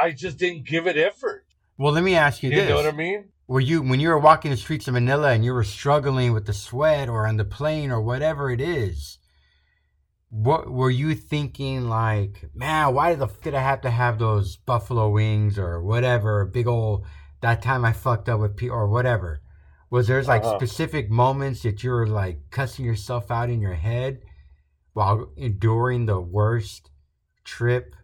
[0.00, 1.44] I just didn't give it effort.
[1.76, 2.64] Well, let me ask you You this.
[2.64, 3.28] You know what I mean?
[3.50, 6.46] Were you when you were walking the streets of Manila and you were struggling with
[6.46, 9.18] the sweat or on the plane or whatever it is?
[10.28, 11.88] What were you thinking?
[11.88, 16.44] Like, man, why the f- did I have to have those buffalo wings or whatever?
[16.44, 17.04] Big old
[17.40, 19.42] that time I fucked up with P or whatever.
[19.90, 20.56] Was there like Uh-huh.
[20.58, 24.20] specific moments that you were like cussing yourself out in your head
[24.92, 26.90] while enduring the worst
[27.42, 27.96] trip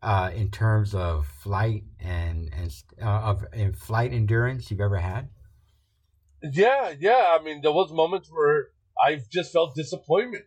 [0.00, 5.28] uh, in terms of flight and and uh, of in flight endurance you've ever had?
[6.42, 7.36] Yeah, yeah.
[7.38, 8.68] I mean there was moments where
[9.04, 10.44] I just felt disappointment.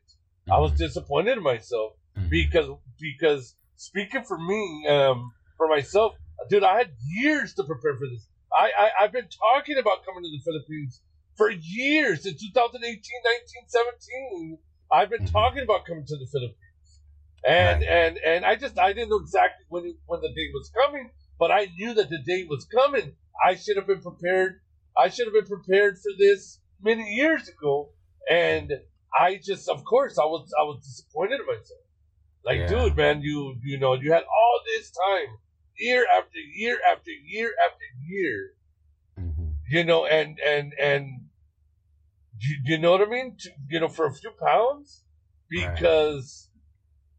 [0.51, 1.93] I was disappointed in myself.
[2.17, 2.29] Mhm.
[2.29, 6.15] because because speaking for me, um, for myself,
[6.49, 8.27] dude, I had years to prepare for this.
[8.57, 11.01] I, I I've been talking about coming to the Philippines
[11.35, 12.25] for years.
[12.25, 14.57] In 2018, 19, 17,
[14.91, 15.31] I've been Mhm.
[15.31, 16.89] talking about coming to the Philippines,
[17.45, 17.89] and Right.
[17.89, 21.09] and and I just I didn't know exactly when it, when the day was coming,
[21.39, 23.15] but I knew that the date was coming.
[23.43, 24.61] I should have been prepared.
[24.97, 27.93] I should have been prepared for this many years ago,
[28.29, 28.71] and
[29.17, 31.81] I just, of course, I was I was disappointed in myself.
[32.45, 32.67] Like, Yeah.
[32.67, 35.37] dude, man, you you know you had all this time,
[35.77, 38.51] year after year after year after year,
[39.17, 41.29] hmm you know, and and and
[42.39, 43.35] you, you know what I mean?
[43.39, 45.03] To, you know, for a few pounds,
[45.55, 45.89] Right.
[45.89, 46.49] because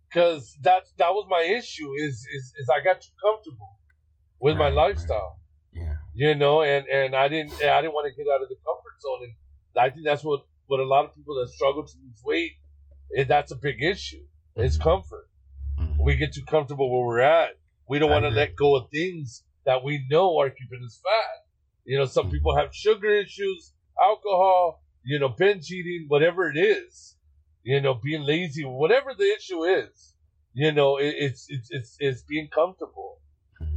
[0.08, 3.78] because that that was my issue is is is I got too comfortable
[4.40, 4.88] with my Right, right.
[4.88, 5.40] lifestyle,
[5.72, 5.96] Yeah.
[6.14, 9.00] you know, and and I didn't I didn't want to get out of the comfort
[9.00, 9.34] zone, and
[9.76, 12.52] I think that's what what a lot of people that struggle to lose weight,
[13.16, 14.24] eh, that's a big issue.
[14.56, 14.82] It's Mhm.
[14.82, 15.28] comfort.
[15.78, 15.98] Mhm.
[16.04, 17.56] We get too comfortable where we're at.
[17.88, 21.46] We don't want to let go of things that we know are keeping us fat.
[21.84, 22.32] You know, some Mhm.
[22.32, 23.72] people have sugar issues,
[24.02, 27.16] alcohol, you know, binge eating, whatever it is.
[27.62, 30.14] You know, being lazy, whatever the issue is.
[30.52, 33.20] You know, it, it's it's it's it's being comfortable.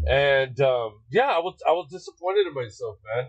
[0.07, 3.27] And um, yeah, I was I was disappointed in myself, man.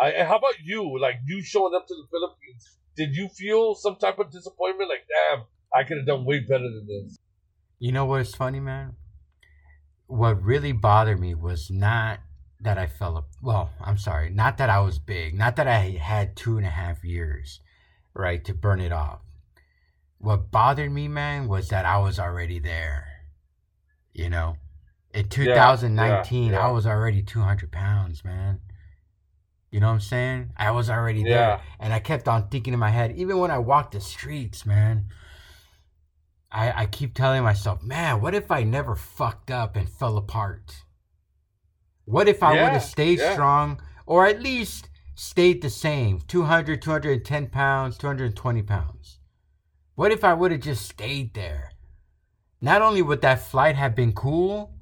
[0.00, 0.98] I how about you?
[1.00, 4.90] Like you showing up to the Philippines, did you feel some type of disappointment?
[4.90, 7.18] Like, damn, I could have done way better than this.
[7.78, 8.96] You know what's funny, man?
[10.06, 12.20] What really bothered me was not
[12.60, 13.26] that I fell.
[13.42, 16.70] Well, I'm sorry, not that I was big, not that I had two and a
[16.70, 17.60] half years,
[18.14, 19.20] right, to burn it off.
[20.18, 23.06] What bothered me, man, was that I was already there.
[24.12, 24.56] You know,
[25.14, 26.66] in 2019, yeah.
[26.66, 28.60] I was already 200 pounds, man.
[29.70, 30.50] You know what I'm saying?
[30.56, 31.58] I was already Yeah.
[31.58, 31.60] there.
[31.80, 35.06] And I kept on thinking in my head, even when I walked the streets, man,
[36.50, 40.84] I, I keep telling myself, man, what if I never fucked up and fell apart?
[42.06, 43.32] What if I Yeah, would have stayed yeah.
[43.32, 49.18] strong or at least stayed the same 200, 210 pounds, 220 pounds?
[49.96, 51.72] What if I would have just stayed there?
[52.60, 54.72] Not only would that flight have been cool,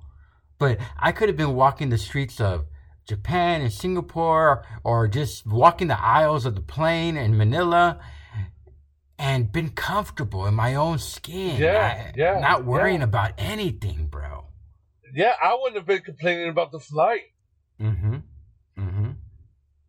[0.63, 2.67] but I could have been walking the streets of
[3.05, 7.99] Japan and Singapore or just walking the aisles of the plane in Manila
[9.19, 11.61] and been comfortable in my own skin.
[11.61, 13.05] Yeah, I- yeah, Not worrying yeah.
[13.11, 14.47] about anything, bro.
[15.13, 17.23] Yeah, I wouldn't have been complaining about the flight.
[17.81, 18.19] Mm-hmm.
[18.79, 19.11] Mm-hmm.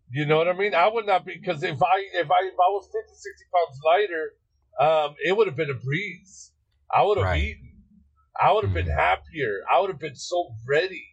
[0.09, 0.73] You know what I mean?
[0.73, 3.79] I would not be because if I if I if I was 50, 60 pounds
[3.86, 4.33] lighter,
[4.79, 6.51] um, it would have been a breeze.
[6.91, 7.43] I would have Right.
[7.43, 7.69] eaten.
[8.39, 8.96] I would have been Mhm.
[8.98, 9.63] happier.
[9.72, 11.06] I would have been so ready.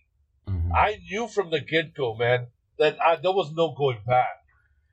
[0.49, 0.73] Mm-hmm.
[0.75, 4.37] I knew from the get go, man, that I, there was no going back.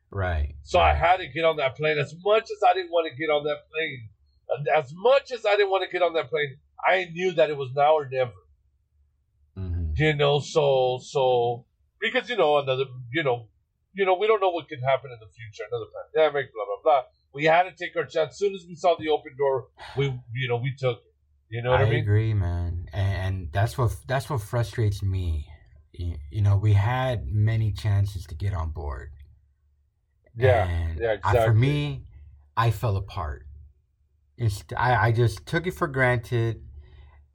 [0.09, 0.55] Right.
[0.63, 1.97] So I had to get on that plane.
[1.97, 4.09] As much as I didn't want to get on that plane,
[4.75, 7.57] as much as I didn't want to get on that plane, I knew that it
[7.57, 8.33] was now or never.
[9.57, 9.97] Mhm.
[9.97, 11.65] You know, so so
[11.99, 13.49] because you know another, you know,
[13.93, 15.63] you know, we don't know what could happen in the future.
[15.71, 17.03] Another pandemic, blah blah blah.
[17.33, 18.31] We had to take our chance.
[18.33, 21.01] As soon as we saw the open door, we you know we took.
[21.49, 21.99] You know what I, I mean?
[21.99, 25.47] agree, man, and, and that's what that's what frustrates me.
[25.93, 29.11] You, you know, we had many chances to get on board.
[30.35, 32.03] Yeah, And yeah, I- for me,
[32.55, 33.45] I fell apart.
[34.77, 36.61] I I just took it for granted.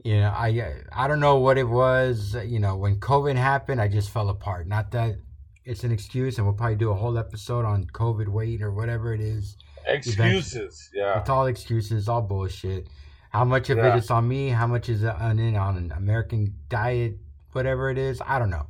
[0.04, 2.36] You know, I I don't know what it was.
[2.44, 4.68] You know, when COVID happened, I just fell apart.
[4.68, 5.16] Not that
[5.64, 9.14] it's an excuse, and we'll probably do a whole episode on COVID weight or whatever
[9.14, 9.56] it is.
[9.86, 10.90] Excuses.
[10.94, 11.18] Yeah.
[11.20, 12.88] It's all excuses, all bullshit.
[13.32, 13.94] How much of Yeah.
[13.94, 14.50] it is on me?
[14.50, 17.16] How much is on on an American diet?
[17.52, 18.66] Whatever it is, I don't know.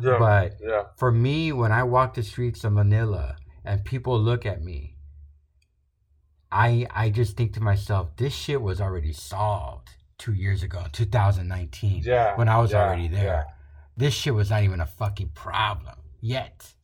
[0.00, 0.18] Yeah.
[0.18, 0.84] But yeah.
[0.96, 4.96] for me, when I walk the streets of Manila and people look at me,
[6.50, 12.02] I I just think to myself, this shit was already solved two years ago, 2019,
[12.04, 12.34] Yeah.
[12.36, 13.46] when I was yeah, already there.
[13.96, 16.74] This shit was not even a fucking problem yet.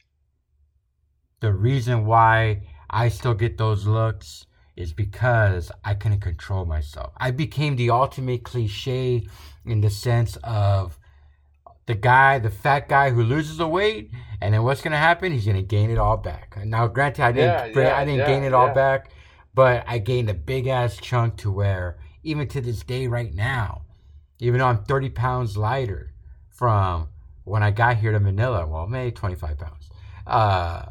[1.41, 7.13] The reason why I still get those looks is because I couldn't control myself.
[7.17, 9.27] I became the ultimate cliche
[9.65, 10.99] in the sense of
[11.87, 14.11] the guy, the fat guy who loses the weight,
[14.41, 15.33] and then what's gonna happen?
[15.33, 16.59] He's gonna gain it all back.
[16.65, 19.11] Now, granted, I didn't, Yeah, yeah, I didn't yeah, gain it all back,
[19.55, 23.83] but I gained a big ass chunk to where even to this day, right now,
[24.41, 26.13] even though I'm 30 pounds lighter
[26.49, 27.11] from
[27.45, 29.91] when I got here to Manila, well, maybe 25 pounds.
[30.27, 30.87] Uh,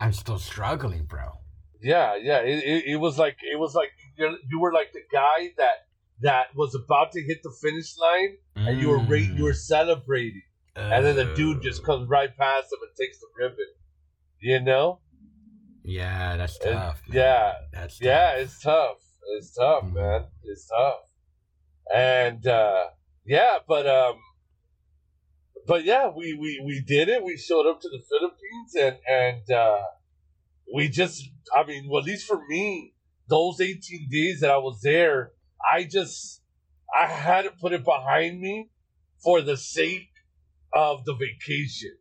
[0.00, 1.38] I'm still struggling, bro.
[1.80, 2.38] Yeah, yeah.
[2.40, 5.86] It, it, it was like it was like you were like the guy that
[6.20, 10.42] that was about to hit the finish line, and you were ra- you were celebrating,
[10.74, 13.66] and then the dude just comes right past him and takes the ribbon.
[14.40, 15.00] You know?
[15.84, 17.02] Yeah, that's tough.
[17.08, 18.98] yeah, that's Yeah, it's tough.
[19.36, 19.92] It's tough, Mhm.
[19.94, 20.24] man.
[20.44, 21.00] It's tough.
[21.94, 22.86] And uh
[23.24, 24.16] yeah, but um
[25.66, 27.22] but yeah, we, we we did it.
[27.22, 29.82] We showed up to the Philippines and and uh
[30.74, 32.94] we just I mean, well at least for me,
[33.28, 35.32] those 18 days that I was there,
[35.72, 36.42] I just
[36.96, 38.70] I had to put it behind me
[39.22, 40.10] for the sake
[40.72, 41.96] of the vacation.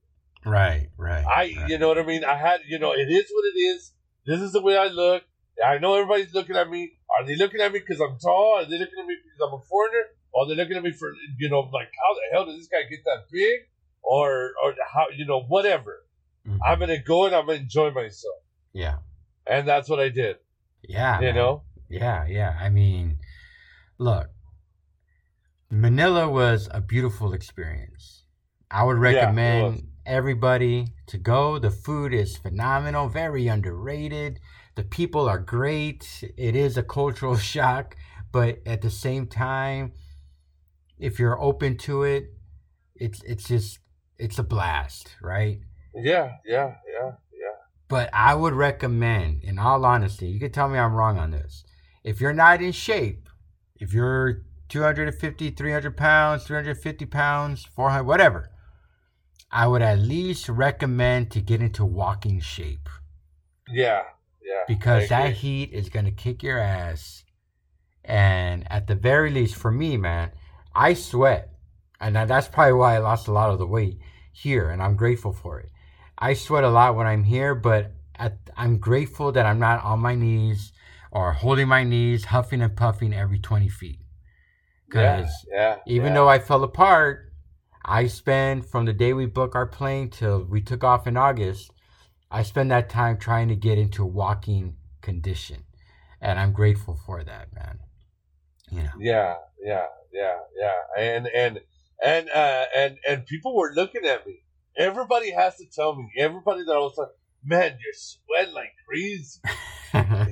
[0.46, 1.26] Right, right.
[1.26, 1.70] I, right.
[1.70, 2.24] you know what I mean.
[2.24, 3.92] I had, you know, it is what it is.
[4.26, 5.24] This is the way I look.
[5.64, 6.94] I know everybody's looking at me.
[7.18, 8.60] Are they looking at me because I'm tall?
[8.60, 10.06] Are they looking at me because I'm a foreigner?
[10.32, 12.68] Or are they looking at me for, you know, like how the hell did this
[12.68, 13.62] guy get that big?
[14.04, 16.06] Or, or how, you know, whatever.
[16.48, 16.60] Mhm.
[16.66, 18.36] I'm gonna go and I'm gonna enjoy myself,
[18.78, 18.98] yeah,
[19.48, 20.38] and that's what I did.
[20.88, 21.20] yeah.
[21.20, 21.36] you man.
[21.36, 21.64] know.
[21.90, 22.56] Yeah, yeah.
[22.62, 23.18] I mean,
[23.98, 24.30] look,
[25.72, 28.24] Manila was a beautiful experience.
[28.70, 29.84] I would recommend was.
[30.06, 31.58] everybody to go.
[31.58, 34.40] The food is phenomenal, very underrated.
[34.76, 36.24] The people are great.
[36.38, 37.96] It is a cultural shock,
[38.32, 39.94] but at the same time,
[41.00, 42.34] if you're open to it,
[42.96, 43.80] it's it's just
[44.20, 45.62] it's a blast, right?
[45.96, 46.87] Yeah, yeah, yeah, yeah.
[47.90, 51.64] But I would recommend, in all honesty, you can tell me I'm wrong on this.
[52.04, 53.30] If you're not in shape,
[53.80, 58.50] if you're 250, 300 pounds, 350 pounds, 400, whatever,
[59.52, 62.90] I would at least recommend to get into walking shape
[63.70, 64.04] Yeah,
[64.44, 64.64] yeah.
[64.68, 67.24] because that heat is going to kick your ass.
[68.04, 70.32] And at the very least, for me, man,
[70.76, 71.54] I sweat.
[72.00, 74.00] And that's probably why I lost a lot of the weight
[74.32, 75.70] here, and I'm grateful for it.
[76.18, 80.00] I sweat a lot when I'm here, but at, I'm grateful that I'm not on
[80.00, 80.72] my knees
[81.12, 84.00] or holding my knees, huffing and puffing every 20 feet.
[84.94, 85.78] yeah, Because yeah.
[85.86, 86.14] even yeah.
[86.14, 87.32] though I fell apart,
[87.86, 91.72] I spent from the day we booked our plane till we took off in August,
[92.32, 95.64] I spent that time trying to get into walking condition.
[96.22, 97.80] And I'm grateful for that, man.
[98.72, 98.90] You know.
[99.00, 100.74] Yeah, yeah, yeah, yeah.
[100.98, 101.62] And and
[102.04, 104.44] and uh and and people were looking at me.
[104.78, 106.12] Everybody has to tell me.
[106.18, 107.10] Everybody that I was like,
[107.44, 109.40] man, you're sweating like crazy,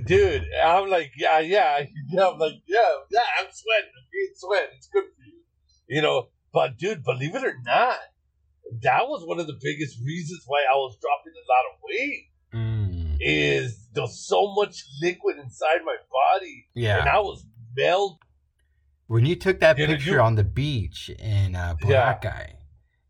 [0.05, 0.43] dude.
[0.63, 1.79] I'm like, yeah, yeah,
[2.09, 2.27] yeah.
[2.29, 2.79] I'm like, yeah,
[3.11, 3.19] yeah.
[3.39, 3.89] I'm sweating.
[3.97, 4.69] I'm being sweat.
[4.77, 6.27] It's good for you, you know.
[6.53, 7.97] But dude, believe it or not,
[8.83, 12.23] that was one of the biggest reasons why I was dropping a lot of weight.
[12.53, 17.09] Mm, Is there's so much liquid inside my body, yeah, and.
[17.09, 18.17] I was melting.
[19.07, 22.17] When you took that You know, picture you- on the beach in uh, Yeah.
[22.17, 22.53] Boracay,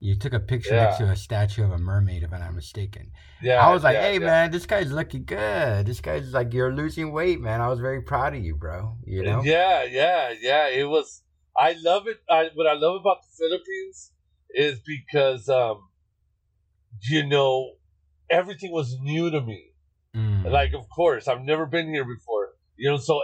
[0.05, 3.11] you took a picture next to a statue of a mermaid, if I'm not mistaken.
[3.41, 4.19] Yeah, I was like, yeah, hey, yeah.
[4.19, 5.87] man, this guy's looking good.
[5.87, 7.59] This guy's like, you're losing weight, man.
[7.59, 8.97] I was very proud of you, bro.
[9.03, 9.41] You know?
[9.43, 10.67] Yeah, yeah, yeah.
[10.69, 11.23] It was.
[11.57, 12.17] I love it.
[12.29, 14.11] I, what I love about the Philippines
[14.51, 15.79] is because, um,
[17.09, 17.71] you know,
[18.29, 19.71] everything was new to me.
[20.15, 20.51] Mm.
[20.51, 22.49] Like, of course, I've never been here before.
[22.77, 23.21] You know, so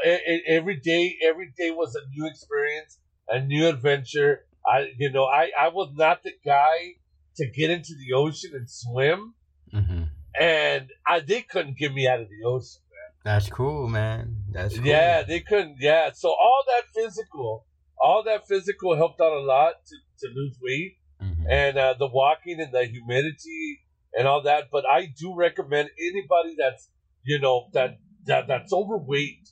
[0.47, 2.97] every day, every day was a new experience,
[3.29, 4.45] a new adventure.
[4.71, 6.95] I, you know, I, I was not the guy
[7.37, 9.33] to get into the ocean and swim,
[9.71, 10.03] hmm
[10.39, 12.81] and I they couldn't get me out of the ocean.
[13.23, 14.37] That's cool, man.
[14.51, 14.85] That's cool.
[14.85, 15.75] Yeah, they couldn't.
[15.79, 17.67] Yeah, so all that physical,
[18.01, 19.95] all that physical helped out a lot to,
[20.27, 21.45] to lose weight, Mhm.
[21.49, 23.81] and uh, the walking and the humidity
[24.17, 24.65] and all that.
[24.71, 26.89] But I do recommend anybody that's
[27.23, 29.49] you know that that that's overweight,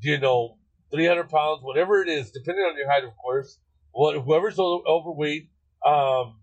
[0.00, 0.58] you know,
[0.92, 3.58] three hundred pounds, whatever it is, depending on your height, of course.
[3.94, 5.50] Whoever's overweight,
[5.86, 6.40] um,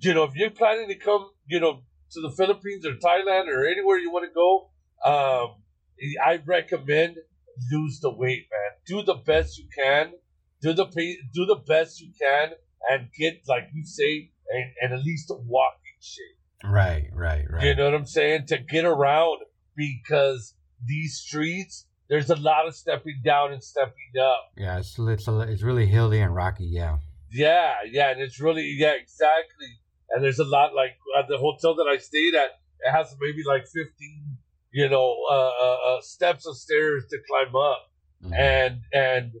[0.00, 3.66] you know, if you're planning to come, you know, to the Philippines or Thailand or
[3.66, 4.70] anywhere you want to go,
[5.04, 5.56] um,
[6.24, 7.16] I recommend
[7.70, 8.70] lose the weight, man.
[8.86, 10.12] Do the best you can.
[10.60, 12.50] Do the pa- do the best you can,
[12.88, 16.70] and get like you say, and, and at least walk in shape.
[16.70, 17.64] Right, right, right.
[17.64, 18.46] You know what I'm saying?
[18.46, 19.40] To get around
[19.74, 20.54] because
[20.84, 24.42] these streets, there's a lot of stepping down and stepping up.
[24.64, 26.66] yeah, it's it's, a, it's really hilly and rocky.
[26.66, 26.98] Yeah.
[27.30, 29.70] Yeah, yeah, and it's really yeah, exactly.
[30.10, 32.50] And there's a lot like at the hotel that I stayed at.
[32.86, 34.36] It has maybe like 15,
[34.72, 37.82] you know, uh, uh, uh, steps of stairs to climb up,
[38.24, 38.38] Mhm.
[38.38, 39.32] and and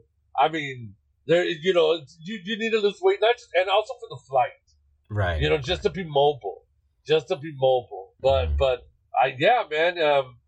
[0.44, 0.94] I mean,
[1.26, 4.08] there, you know, it's- you you need to lose weight, not just, and also for
[4.14, 4.64] the flight,
[5.10, 5.42] right.
[5.42, 6.60] you know, just to be mobile,
[7.06, 8.14] just to be mobile.
[8.28, 8.56] But Mhm.
[8.64, 8.78] but
[9.22, 10.38] I yeah, man, um,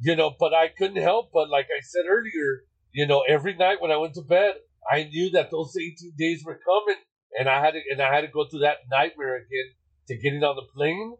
[0.00, 3.80] you know, but I couldn't help but like I said earlier, you know, every night
[3.80, 4.54] when I went to bed,
[4.90, 7.00] I knew that those 18 days were coming,
[7.38, 9.74] and I had to and I had to go through that nightmare again
[10.08, 11.16] to getting on the plane,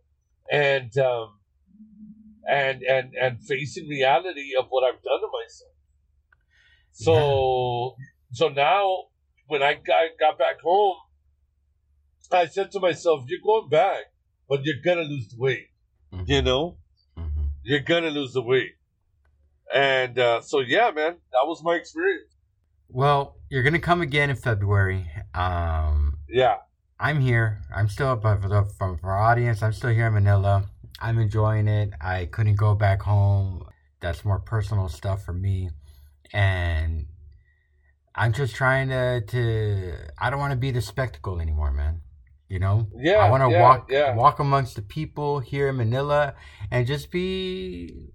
[0.51, 1.39] and um,
[2.49, 5.73] and and and facing reality of what I've done to myself.
[6.93, 7.97] So
[8.33, 9.05] so now
[9.47, 10.97] when I got got back home,
[12.33, 14.05] I said to myself, "You're going back,
[14.49, 15.69] but you're gonna lose the weight.
[16.13, 16.29] Mhm.
[16.29, 16.80] You know.
[17.71, 18.73] You're gonna lose the weight."
[19.73, 22.35] And uh, so yeah, man, that was my experience.
[22.89, 25.07] Well, you're gonna come again in February.
[25.35, 26.57] Um, Yeah.
[26.99, 27.63] I'm here.
[27.75, 29.63] I'm still up for the from for our audience.
[29.63, 30.69] I'm still here in Manila.
[31.01, 31.91] I'm enjoying it.
[32.01, 33.65] I couldn't go back home.
[34.01, 35.71] that's more personal stuff for me,
[36.33, 37.07] and
[38.15, 39.95] I'm just trying to to.
[40.19, 42.01] I don't want to be the spectacle anymore, man.
[42.51, 44.15] You know, Yeah, I want to yeah, walk yeah.
[44.17, 46.35] walk amongst the people here in Manila
[46.69, 48.11] and just be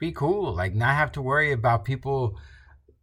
[0.00, 0.52] be cool.
[0.56, 2.36] Like not have to worry about people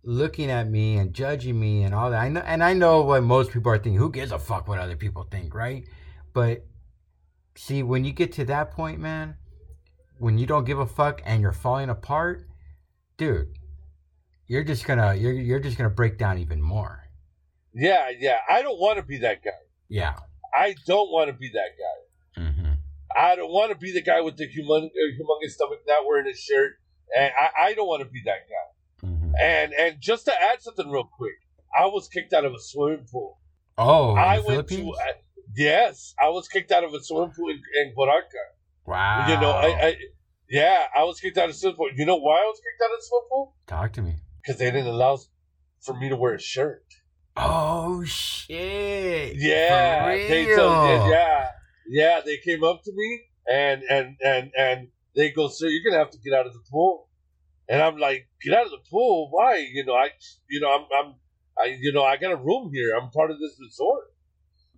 [0.04, 2.20] looking at me and judging me and all that.
[2.20, 3.98] I know, and I know what most people are thinking.
[3.98, 5.88] Who gives a fuck what other people think, right?
[6.34, 6.66] But
[7.56, 9.38] see, when you get to that point, man,
[10.18, 12.46] when you don't give a fuck and you're falling apart,
[13.16, 13.54] dude,
[14.48, 17.04] you're just gonna you're you're just gonna break down even more.
[17.74, 18.40] Yeah, yeah.
[18.50, 19.52] I don't want to be that guy.
[19.88, 20.16] Yeah.
[20.56, 22.42] I don't want to be that guy.
[22.44, 22.74] Mm-hmm.
[23.18, 26.28] I don't want to be the guy with the humong- uh, humongous stomach not wearing
[26.28, 26.74] a shirt.
[27.16, 29.08] And I, I don't want to be that guy.
[29.08, 29.32] Mm-hmm.
[29.40, 31.36] And and just to add something real quick,
[31.78, 33.40] I was kicked out of a swimming pool.
[33.78, 34.96] Oh, I went Philippines?
[34.98, 35.14] to uh,
[35.56, 38.50] yes, I was kicked out of a swimming pool in, in Boracay.
[38.86, 39.28] wow.
[39.28, 39.98] You know, I, I
[40.50, 41.90] yeah, I was kicked out of a swimming pool.
[41.96, 43.56] You know why I was kicked out of the swimming pool?
[43.68, 44.16] talk to me.
[44.42, 45.18] Because they didn't allow
[45.82, 46.86] for me to wear a shirt.
[47.36, 49.36] Oh shit!
[49.36, 51.50] Yeah, they told, yeah,
[51.88, 52.22] yeah.
[52.24, 56.12] They came up to me and and and and they go, "Sir, you're gonna have
[56.12, 57.10] to get out of the pool."
[57.68, 59.30] And I'm like, "Get out of the pool?
[59.32, 59.58] Why?
[59.72, 60.10] You know, I,
[60.50, 61.16] you know, I'm, I'm,
[61.58, 62.94] I, you know, I got a room here.
[62.96, 64.06] I'm part of this resort."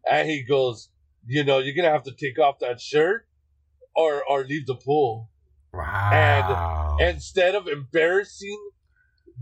[0.09, 0.89] And he goes,
[1.27, 3.27] "You know, you're gonna have to take off that shirt,
[3.95, 5.29] or or leave the pool."
[5.73, 6.97] Wow.
[7.01, 8.57] And Instead of embarrassing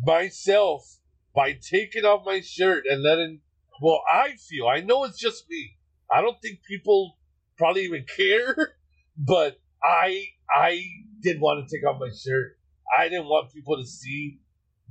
[0.03, 0.97] myself
[1.36, 3.39] by taking off my shirt and letting
[3.81, 5.77] well i feel i know it's just me
[6.11, 7.17] i don't think people
[7.57, 8.75] probably even care
[9.17, 10.23] but i
[10.55, 10.81] i
[11.21, 12.57] didn't want to take off my shirt
[12.97, 14.39] i didn't want people to see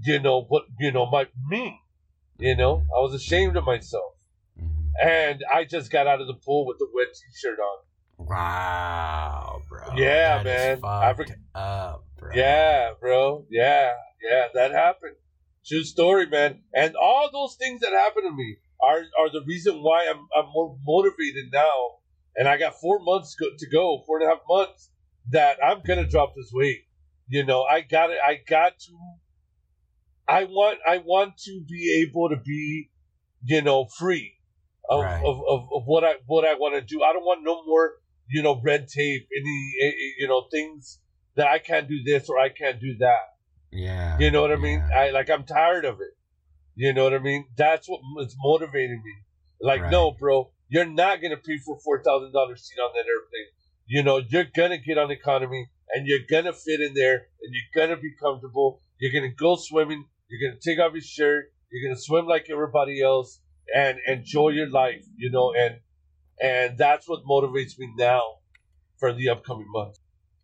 [0.04, 1.78] you know what you know my me
[2.38, 4.04] you know i was ashamed of myself
[4.60, 4.90] Mhm.
[5.02, 7.78] and i just got out of the pool with the wet t-shirt on
[8.18, 9.80] Wow, bro.
[9.96, 10.80] Yeah, That man.
[10.80, 12.30] Afri- up, bro.
[12.34, 13.44] Yeah, bro.
[13.50, 15.16] Yeah, yeah, that happened.
[15.66, 16.62] True story, man.
[16.74, 20.50] And all those things that happened to me are are the reason why I'm I'm
[20.52, 21.98] more motivated now.
[22.34, 24.90] And I got four months go, to go, four and a half months
[25.30, 26.80] that I'm gonna drop this weight.
[27.28, 28.18] You know, I got it.
[28.24, 28.92] I got to.
[30.26, 30.78] I want.
[30.86, 32.90] I want to be able to be,
[33.44, 34.34] you know, free
[34.88, 35.22] of Right.
[35.24, 37.02] of, of, of what I what I want to do.
[37.02, 37.92] I don't want no more,
[38.28, 39.28] you know, red tape.
[39.36, 40.98] Any eh, eh, you know things
[41.36, 43.31] that I can't do this or I can't do that.
[43.72, 44.18] Yeah.
[44.18, 44.82] You know what I mean?
[44.94, 46.10] I like I'm tired of it.
[46.74, 47.46] You know what I mean?
[47.56, 49.14] That's what is motivating me.
[49.60, 49.90] Like, Right.
[49.90, 53.48] no, bro, you're not gonna pay for four thousand dollars seat on that airplane.
[53.86, 57.86] You know, you're gonna get on economy and you're gonna fit in there and you're
[57.86, 58.80] gonna be comfortable.
[58.98, 60.04] You're gonna go swimming.
[60.28, 61.52] You're gonna take off your shirt.
[61.70, 63.40] You're gonna swim like everybody else
[63.74, 65.04] and enjoy your life.
[65.16, 65.80] You know, and
[66.40, 68.22] and that's what motivates me now
[68.98, 69.98] for the upcoming months.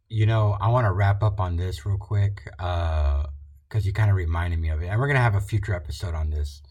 [0.08, 4.16] You know, I want to wrap up on this real quick because you kind of
[4.16, 4.86] reminded me of it.
[4.86, 6.62] And we're going to have a future episode on this.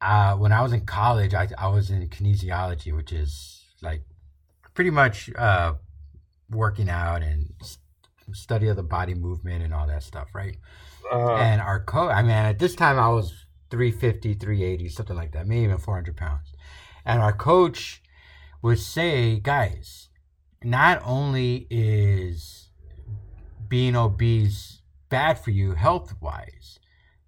[0.00, 4.02] Uh, when I was in college, I, I was in kinesiology, which is like
[4.74, 5.74] pretty much uh,
[6.50, 7.52] working out and
[8.32, 10.56] study of the body movement and all that stuff, right?
[11.10, 15.32] Uh, And our coach, I mean, at this time I was 350, 380, something like
[15.32, 16.52] that, maybe even 400 pounds.
[17.04, 18.02] And our coach
[18.62, 20.10] would say, guys,
[20.62, 22.70] not only is
[23.68, 26.78] being obese bad for you health wise,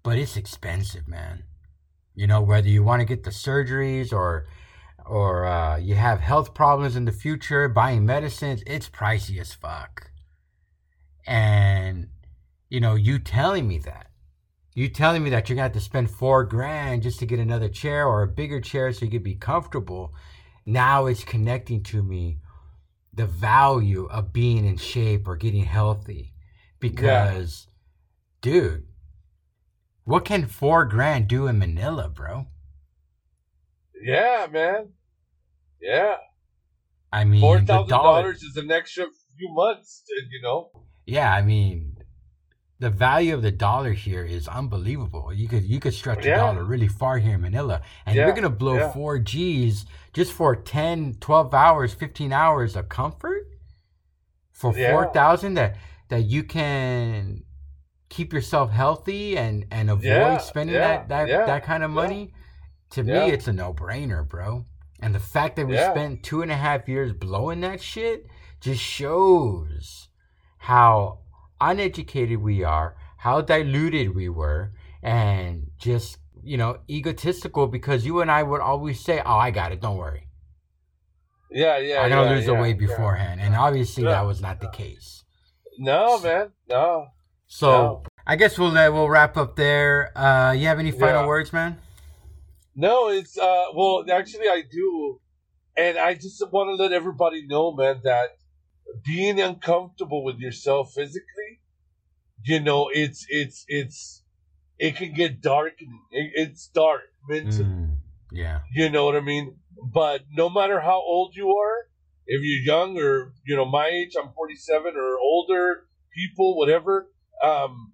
[0.03, 1.43] but it's expensive, man.
[2.15, 4.47] You know, whether you want to get the surgeries or
[5.05, 10.11] or uh, you have health problems in the future, buying medicines, it's pricey as fuck.
[11.25, 12.09] And
[12.69, 14.07] you know, you telling me that.
[14.73, 17.67] You telling me that you're gonna have to spend four grand just to get another
[17.67, 20.13] chair or a bigger chair so you could be comfortable.
[20.65, 22.37] Now it's connecting to me
[23.13, 26.33] the value of being in shape or getting healthy.
[26.79, 27.67] Because,
[28.41, 28.85] dude,
[30.03, 32.47] what can four grand do in Manila, bro?
[34.03, 34.89] yeah, man.
[35.79, 36.15] Yeah.
[37.13, 38.31] I mean, Four thousand dollar.
[38.31, 39.05] is an extra
[39.37, 40.71] few months, you know.
[41.05, 41.90] Yeah, I mean,
[42.81, 45.31] the value of the dollar here is unbelievable.
[45.31, 46.31] You could you could stretch Yeah.
[46.31, 48.91] the dollar really far here in Manila, and Yeah, you're gonna blow yeah.
[48.91, 53.43] four G's just for 10, 12 hours, fifteen hours of comfort
[54.51, 55.77] for four thousand that
[56.09, 57.43] that you can
[58.09, 62.33] keep yourself healthy and and avoid spending that that that kind of money.
[62.91, 64.65] To me, it's a no brainer, bro.
[64.99, 68.25] And the fact that we spent two and a half years blowing that shit
[68.59, 70.09] just shows
[70.57, 71.19] how
[71.61, 78.31] uneducated we are, how diluted we were, and just, you know, egotistical because you and
[78.31, 80.27] I would always say, Oh, I got it, don't worry.
[81.49, 82.01] Yeah, yeah.
[82.01, 82.87] I'm gonna yeah, lose the yeah, weight yeah.
[82.87, 83.41] beforehand.
[83.41, 84.11] And obviously Yeah.
[84.11, 85.23] that was not the case.
[85.77, 86.51] No, man.
[86.69, 87.07] No.
[87.47, 90.17] So I guess we'll uh, we'll wrap up there.
[90.17, 91.27] Uh, you have any final Yeah.
[91.27, 91.77] words, man?
[92.75, 95.19] No, it's uh well actually I do.
[95.77, 98.37] And I just want to let everybody know, man, that
[99.05, 101.59] being uncomfortable with yourself physically,
[102.43, 104.23] you know, it's it's it's
[104.79, 106.01] it can get darkening.
[106.11, 107.65] It, it's dark mentally.
[107.65, 107.97] Mm,
[108.31, 108.59] yeah.
[108.73, 109.57] You know what I mean?
[109.93, 111.87] But no matter how old you are,
[112.25, 117.11] if you're young or you know my age, I'm 47 or older, people, whatever,
[117.43, 117.93] um,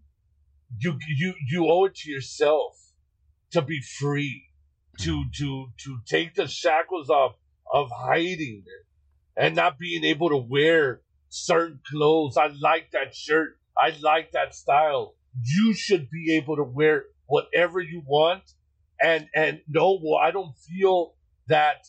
[0.79, 2.73] you you you owe it to yourself
[3.51, 4.43] to be free,
[4.99, 7.35] to to to take the shackles off
[7.73, 8.63] of hiding
[9.37, 12.37] and not being able to wear certain clothes.
[12.37, 13.57] I like that shirt.
[13.77, 15.15] I like that style.
[15.43, 18.43] You should be able to wear whatever you want
[19.01, 21.13] and and no well i don't feel
[21.47, 21.85] that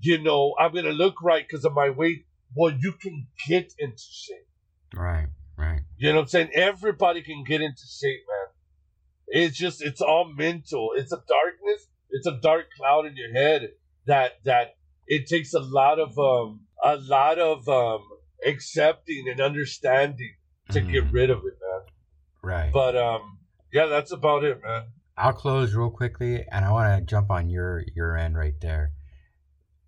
[0.00, 4.02] you know i'm gonna look right because of my weight well you can get into
[4.10, 4.46] shape
[4.94, 5.28] Right.
[5.56, 5.80] Right.
[5.96, 8.48] you know what i'm saying everybody can get into shape man
[9.28, 13.70] it's just it's all mental it's a darkness it's a dark cloud in your head
[14.06, 14.74] that that
[15.06, 18.00] it takes a lot of um a lot of um
[18.46, 20.34] accepting and understanding
[20.70, 21.12] to get Mhm.
[21.12, 21.82] rid of it man
[22.42, 22.72] Right.
[22.72, 23.38] but um
[23.72, 24.84] yeah that's about it man
[25.16, 28.92] I'll close real quickly, and I want to jump on your your end right there.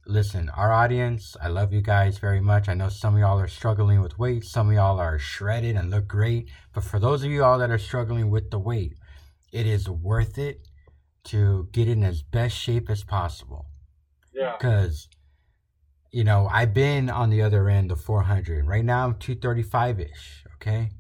[0.07, 2.69] Listen, our audience, I love you guys very much.
[2.69, 5.91] I know some of y'all are struggling with weight, some of y'all are shredded and
[5.91, 6.51] look great.
[6.75, 8.93] But for those of you all that are struggling with the weight,
[9.51, 10.69] it is worth it
[11.25, 13.65] to get in as best shape as possible.
[14.35, 15.09] yeah Because,
[16.15, 18.65] you know, I've been on the other end of 400.
[18.69, 20.91] Right now, I'm 235 ish, okay?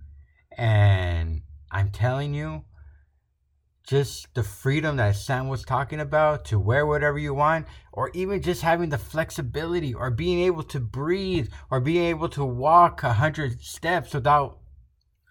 [0.58, 2.64] And I'm telling you,
[3.86, 8.42] just the freedom that Sam was talking about to wear whatever you want, or even
[8.42, 13.12] just having the flexibility, or being able to breathe, or being able to walk a
[13.12, 14.58] hundred steps without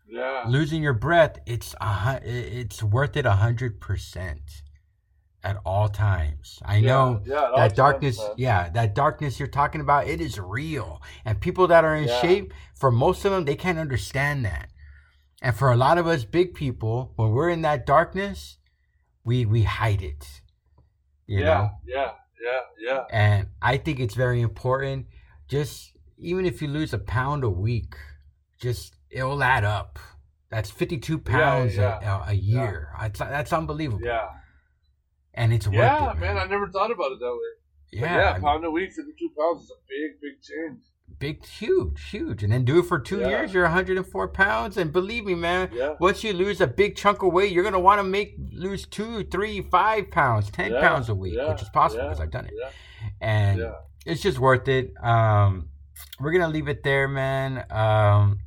[0.07, 1.39] yeah losing your breath.
[1.45, 4.63] It's a, it's worth it hundred percent
[5.44, 6.60] at all times.
[6.66, 10.22] I know yeah, yeah, it all that darkness yeah that darkness you're talking about it
[10.22, 11.02] is real.
[11.26, 12.22] And people that are in Yeah.
[12.22, 14.70] shape for most of them they can't understand that.
[15.41, 18.58] And for a lot of us big people when we're in that darkness
[19.26, 20.41] we we hide it
[21.26, 21.70] you yeah, know?
[21.86, 23.04] yeah, yeah, yeah.
[23.10, 25.08] and i think it's very important.
[25.48, 27.96] Just even if you lose a pound a week
[28.60, 30.00] just it'll add up.
[30.50, 32.26] That's 52 pounds yeah.
[32.28, 32.89] A, a year.
[33.00, 34.06] That's, that's unbelievable.
[34.06, 34.28] Yeah,
[35.34, 36.19] and it's worth it man.
[36.19, 37.99] man, I never thought about it that way.
[37.99, 40.84] Yeah, yeah, I mean- pound a week, fifty-two pounds is a big, big change.
[41.19, 43.29] big, huge, huge, and then do it for two Yeah.
[43.29, 43.53] years.
[43.53, 47.31] You're 104 pounds, and believe me, man, Yeah, once you lose a big chunk of
[47.31, 51.15] weight, you're gonna want to make lose two, three, five pounds, ten Yeah, pounds a
[51.15, 52.69] week, yeah, which is possible yeah, because I've done it, yeah,
[53.21, 53.73] and yeah.
[54.05, 54.91] it's just worth it.
[55.03, 55.69] Um,
[56.19, 57.63] we're gonna leave it there, man.
[57.69, 58.39] Um,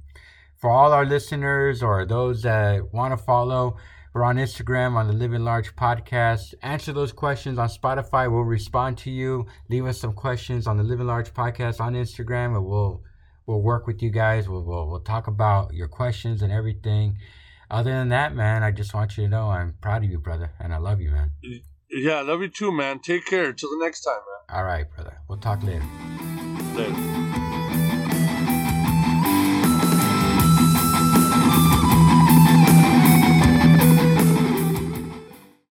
[0.57, 3.76] for all our listeners or those that want to follow,
[4.17, 6.55] we're on Instagram on the Living Large podcast.
[6.62, 8.33] Answer those questions on Spotify.
[8.33, 9.45] We'll respond to you.
[9.69, 13.03] Leave us some questions on the Living Large podcast on Instagram, and we'll
[13.45, 14.49] we'll work with you guys.
[14.49, 17.19] We'll we'll, we'll talk about your questions and everything.
[17.71, 20.51] Other than that, man, I just want you to know I'm proud of you, brother,
[20.59, 21.33] and I love you, man.
[21.91, 23.01] Yeah, I love you too, man.
[23.01, 23.53] Take care.
[23.53, 24.59] Till the next time, man.
[24.59, 25.19] All right, brother.
[25.29, 25.85] We'll talk later.
[26.75, 27.56] Later.